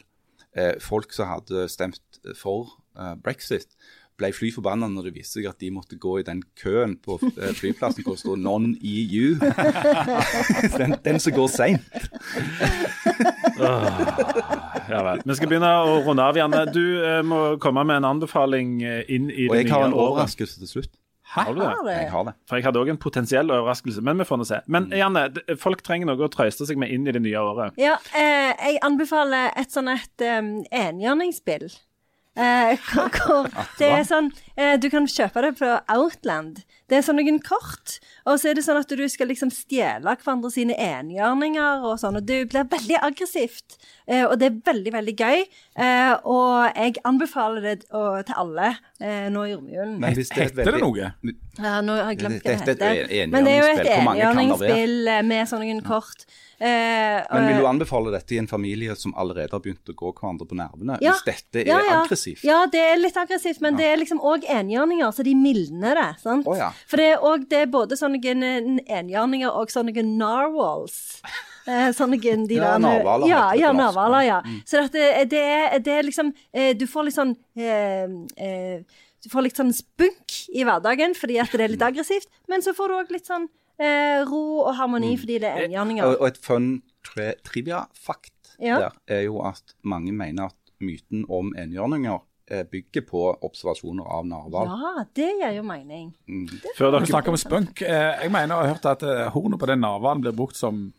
[0.80, 3.76] folk som hadde stemt for eh, brexit,
[4.16, 7.18] ble fly forbanna når det viste seg at de måtte gå i den køen på
[7.34, 9.36] eh, flyplassen hvor det står 'non-EU'.
[10.80, 12.09] den, den som går seint.
[14.86, 15.22] Ja vel.
[15.24, 16.64] Vi skal begynne å runde av, Janne.
[16.72, 19.50] Du eh, må komme med en anbefaling eh, inn i det nye året.
[19.50, 20.92] Og jeg har en overraskelse til slutt.
[21.35, 21.66] Har du det?
[21.66, 21.89] Har?
[21.91, 22.35] Jeg har det.
[22.47, 24.61] For jeg hadde òg en potensiell overraskelse, men vi får nå se.
[24.70, 25.27] Men Janne,
[25.61, 27.81] folk trenger noe å trøste seg med inn i det nye året.
[27.81, 31.68] Ja, eh, jeg anbefaler et sånn et um, enhjørningsspill.
[32.37, 32.76] Eh,
[33.80, 34.26] det er sånn
[34.61, 36.61] eh, Du kan kjøpe det på Outland.
[36.87, 37.97] Det er sånn noen kort,
[38.28, 42.20] og så er det sånn at du skal liksom stjele hverandre sine enhjørninger og sånn,
[42.20, 43.78] og det blir veldig aggressivt.
[44.07, 45.43] Eh, og det er veldig, veldig gøy.
[45.82, 48.68] Eh, og jeg anbefaler det å, til alle
[49.01, 49.97] eh, nå i romjulen.
[50.03, 51.11] Men hvis det er Heter det noe?
[51.59, 53.32] Ja, nå har jeg glemt hva det er heter.
[53.34, 55.14] Men det er jo et enhjørningsspill.
[55.26, 56.28] Med sånne kort.
[56.59, 60.12] Eh, Men vil du anbefale dette i en familie som allerede har begynt å gå
[60.16, 60.96] hverandre på nervene?
[61.04, 61.12] Ja.
[61.12, 61.96] Hvis dette er Ja, ja.
[62.04, 62.44] aggressivt?
[62.44, 66.07] Ja, det er litt aggressivt, men det er liksom òg enhjørninger, så de mildner det.
[66.22, 66.46] sant?
[66.48, 66.70] Oh, ja.
[66.88, 71.20] For det er, også, det er både sånne enhjørninger og sånne narwhals.
[71.66, 74.59] Eh, sånne de Ja, narhvaler Ja, ja, narvaler, ja, ja.
[74.64, 78.07] Så det, det, er, det er liksom eh, Du får litt sånn eh,
[78.38, 78.84] eh,
[79.24, 82.70] Du får litt sånn spunk i hverdagen fordi at det er litt aggressivt, men så
[82.76, 83.48] får du òg litt sånn
[83.79, 86.05] eh, ro og harmoni fordi det er enhjørninger.
[86.07, 88.79] Og, og et fun tri trivia-fakt Ja.
[88.79, 92.18] der er jo at mange mener at myten om enhjørninger
[92.51, 94.70] eh, bygger på observasjoner av narhval.
[94.70, 96.14] Ja, det gir jo mening.
[96.79, 97.83] Før dere snakker om spunk.
[97.83, 100.93] Eh, Jeg mener jeg har hørt at eh, hornet på den narhvalen blir brukt som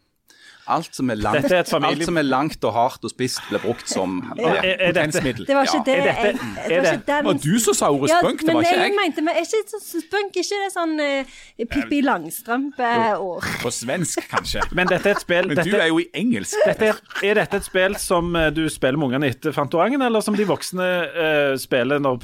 [0.67, 3.61] Alt som er langt, er familie- alt som er langt og hardt og spist, blir
[3.63, 5.47] brukt som Potensmiddel.
[5.47, 6.03] Det var ikke det ja.
[6.05, 6.33] jeg
[6.67, 8.97] Det var ikke den du som sa ordet spunk, det var ikke men jeg.
[8.99, 11.39] mente men er ikke så spunk, ikke det sånn uh,
[11.71, 13.47] Pippi Langstrømpe-ord.
[13.63, 14.65] På svensk, kanskje.
[14.77, 16.59] men dette er et spill Men du er jo i engelsk.
[16.65, 20.23] dette er, er dette et spill som eh, du spiller med ungene etter Fantorangen, eller
[20.25, 22.21] som de voksne uh, spiller når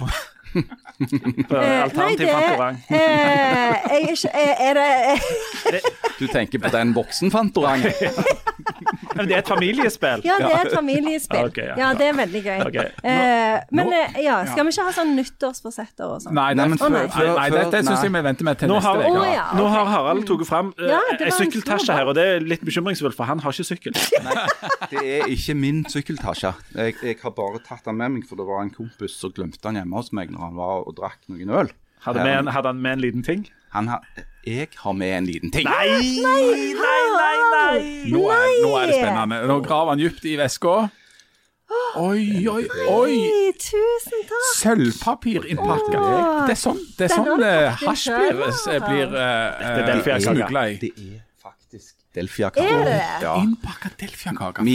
[1.84, 2.78] alternativ Fantorang?
[2.90, 4.74] eh, jeg er ikke Er, er
[5.72, 5.82] det
[6.20, 7.92] Du tenker på den voksenfantorangen?
[9.16, 10.24] Men det er et familiespill.
[10.28, 11.50] Ja, det er et familiespill.
[11.64, 11.76] Ja, ja.
[11.78, 12.60] ja, det er veldig gøy.
[12.68, 12.86] Okay.
[13.04, 16.34] Eh, men nå- eh, ja, skal vi ikke ha sånn nyttårsforsetter og sånn?
[16.38, 18.48] Nei, Nei, nei, men før, før- nei, før- nei, det, det syns jeg vi venter
[18.48, 19.22] med til Nå neste har, uke.
[19.24, 19.46] Å, ja.
[19.60, 23.30] nå har Harald tatt fram eh, ei sykkeltasje her, og det er litt bekymringsfullt, for
[23.30, 23.98] han har ikke sykkel.
[24.28, 24.48] Nei,
[24.94, 26.54] Det er ikke min sykkeltasje.
[26.76, 29.62] Jeg, jeg har bare tatt den med meg, for det var en kompis som glemte
[29.68, 31.74] den hjemme hos meg når han var og drakk noen øl.
[32.04, 33.46] Hadde, med en, hadde han med en liten ting?
[33.76, 34.04] Han har,
[34.44, 35.68] jeg har med en liten ting.
[35.68, 35.88] Nei!
[36.24, 37.80] Nei, nei, nei!
[38.12, 39.40] Nå er, nå er det spennende.
[39.50, 40.76] Nå graver han dypt i veska.
[41.98, 43.18] Oi, oi, oi!
[43.62, 44.48] Tusen takk!
[44.60, 46.02] Sølvpapirinnpakka.
[46.48, 48.50] Det er sånn, det er sånn eh, hasj blir, da.
[48.74, 50.80] eh, blir eh, smugla i.
[50.82, 53.30] Det er faktisk Delfia-kake.
[53.42, 54.66] Innpakka delfiakake.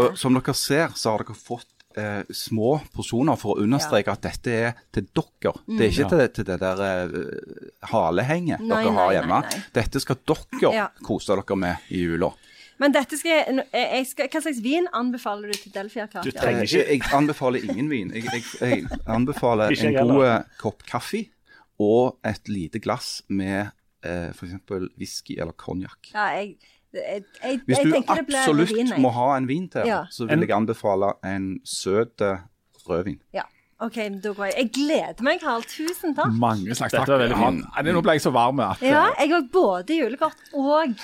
[0.00, 4.22] Og som dere ser, så har dere fått eh, små porsjoner for å understreke at
[4.26, 5.52] dette er til dere.
[5.66, 9.40] Det er ikke til, til det der eh, halehenget Nei, dere har hjemme.
[9.40, 9.64] nei, nei.
[9.78, 10.88] Dette skal dere Ja.
[11.06, 12.32] kose dere med i jula.
[12.78, 15.72] Men dette skal jeg, jeg skal, Hva slags vin anbefaler du til?
[15.72, 16.82] Du trenger- ikke.
[16.82, 18.10] Jeg, jeg anbefaler ingen vin.
[18.12, 21.22] Jeg, jeg, jeg anbefaler en god eh, kopp kaffe
[21.80, 23.70] og et lite glass med
[24.04, 24.54] eh, f.eks.
[24.98, 26.12] whisky eller konjakk.
[26.12, 26.58] Ja, jeg,
[26.96, 29.00] jeg, jeg, Hvis du absolutt vin, jeg.
[29.02, 30.02] må ha en vin til, Ja.
[30.10, 32.40] så vil jeg anbefale en søt eh,
[32.88, 33.20] rødvin.
[33.34, 33.44] Ja.
[33.78, 34.54] OK, da går jeg.
[34.56, 35.60] Jeg gleder meg, Karl.
[35.68, 36.30] Tusen takk.
[36.32, 37.18] Mange slags Dette takk.
[37.20, 37.90] var Ja, fint.
[37.92, 40.94] Nå ble jeg så varm at eh, Ja, jeg har både julekort og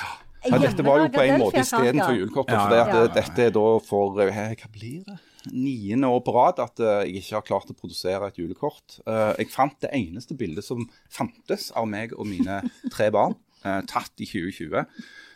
[0.49, 2.55] Ja, dette var jo på en måte istedenfor julekortet.
[2.57, 3.03] Ja, for det ja.
[3.03, 5.19] eh, dette er da for eh, Hva blir det?
[5.53, 9.01] Niende år på rad at eh, jeg ikke har klart å produsere et julekort.
[9.05, 12.61] Eh, jeg fant det eneste bildet som fantes av meg og mine
[12.95, 13.35] tre barn,
[13.67, 14.87] eh, tatt i 2020.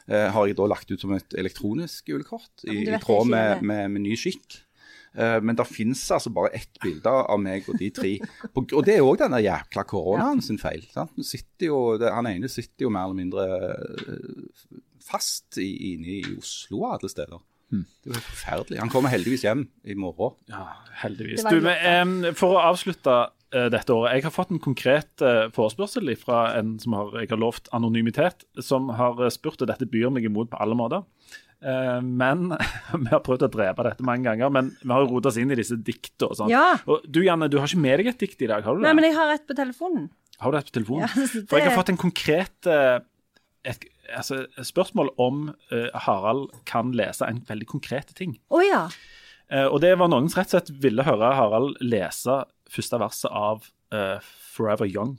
[0.09, 3.91] eh, har jeg da lagt ut som et elektronisk julekort, i, i tråd med, med,
[3.97, 4.63] med ny skikk.
[5.17, 8.15] Eh, men det finnes altså bare ett bilde av meg og de tre.
[8.53, 10.85] På- Og det er òg denne jækla koronaen sin feil.
[11.65, 13.47] Jo, det, han ene sitter jo mer eller mindre
[14.05, 17.41] eh, fast i, inne i Oslo og alle steder.
[17.73, 17.83] Hmm.
[18.05, 18.79] Det var forferdelig.
[18.79, 20.37] Han kommer heldigvis hjem i morgen.
[20.53, 20.67] Ja,
[21.03, 21.43] heldigvis.
[21.51, 23.15] Du, men, um, for å avslutte
[23.51, 24.17] dette året.
[24.17, 28.43] Jeg har fått en konkret eh, forespørsel fra en som har, jeg har lovt anonymitet,
[28.59, 31.05] som har eh, spurt, og dette byr meg imot på alle måter.
[31.65, 32.53] Eh, men
[33.03, 35.59] Vi har prøvd å drepe dette mange ganger, men vi har rotet oss inn i
[35.59, 36.31] disse dikta.
[36.31, 36.53] og sånn.
[36.53, 36.77] Ja.
[36.91, 38.89] Og du Janne, du har ikke med deg et dikt i dag, har du det?
[38.89, 40.09] Nei, men jeg har et på telefonen.
[40.43, 41.07] Har du et på telefonen?
[41.07, 41.45] Ja, det...
[41.51, 42.99] For jeg har fått en konkret eh,
[43.67, 48.37] et, altså, et spørsmål om uh, Harald kan lese en veldig konkret ting.
[48.55, 48.85] Oh, ja.
[49.51, 53.31] Uh, og det var noen som rett og slett ville høre Harald lese første verset
[53.31, 53.65] av
[53.95, 54.19] uh,
[54.55, 55.19] 'Forever Young'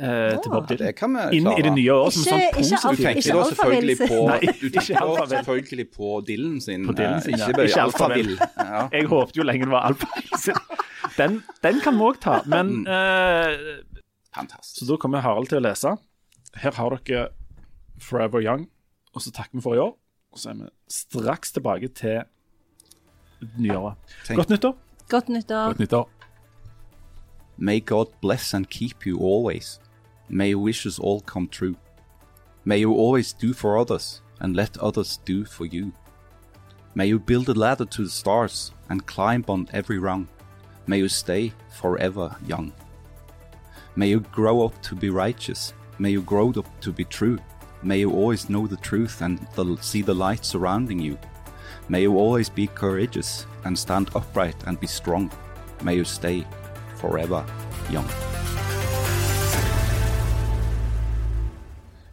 [0.00, 1.16] Uh, til Bob Dylan.
[1.18, 2.84] Ja, Inn i det nye året som sånn positivt.
[2.86, 6.86] Du tenker da selvfølgelig på, du tenker selvfølgelig på Dylan sin.
[6.86, 7.48] På Dylan sin, eh, ja.
[7.50, 8.30] Ikke, Ikke alfavill.
[8.30, 8.70] alfavill.
[8.70, 8.84] Ja.
[8.94, 10.06] Jeg håpet jo lenge det var alfa.
[11.18, 12.38] Den, den kan vi òg ta.
[12.48, 13.82] Men uh,
[14.32, 14.78] Fantastisk.
[14.78, 15.96] Så da kommer Harald til å lese.
[16.62, 17.26] Her har dere
[18.00, 18.70] 'Forever Young',
[19.12, 19.98] og så takker vi for i år.
[20.32, 22.22] Og så er vi straks tilbake til
[23.58, 23.98] nyåret.
[24.32, 24.78] Godt nyttår.
[25.10, 25.74] Godt nyttår.
[25.74, 26.08] Godt nyttår.
[27.62, 29.78] May God bless and keep you always.
[30.30, 31.76] May your wishes all come true.
[32.64, 35.92] May you always do for others and let others do for you.
[36.94, 40.26] May you build a ladder to the stars and climb on every rung.
[40.86, 42.72] May you stay forever young.
[43.94, 45.74] May you grow up to be righteous.
[45.98, 47.38] May you grow up to be true.
[47.82, 51.18] May you always know the truth and the, see the light surrounding you.
[51.90, 55.30] May you always be courageous and stand upright and be strong.
[55.82, 56.46] May you stay
[57.00, 57.44] forever
[57.92, 58.06] young.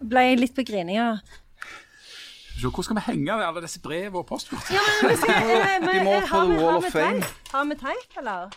[0.07, 1.17] Ble jeg litt på grininga.
[2.57, 4.71] Se, Hvor skal vi henge alle disse brev og postkort?
[4.73, 6.07] Ja, men, men, men,
[6.95, 7.23] men.
[7.51, 8.55] Har vi teip, eller?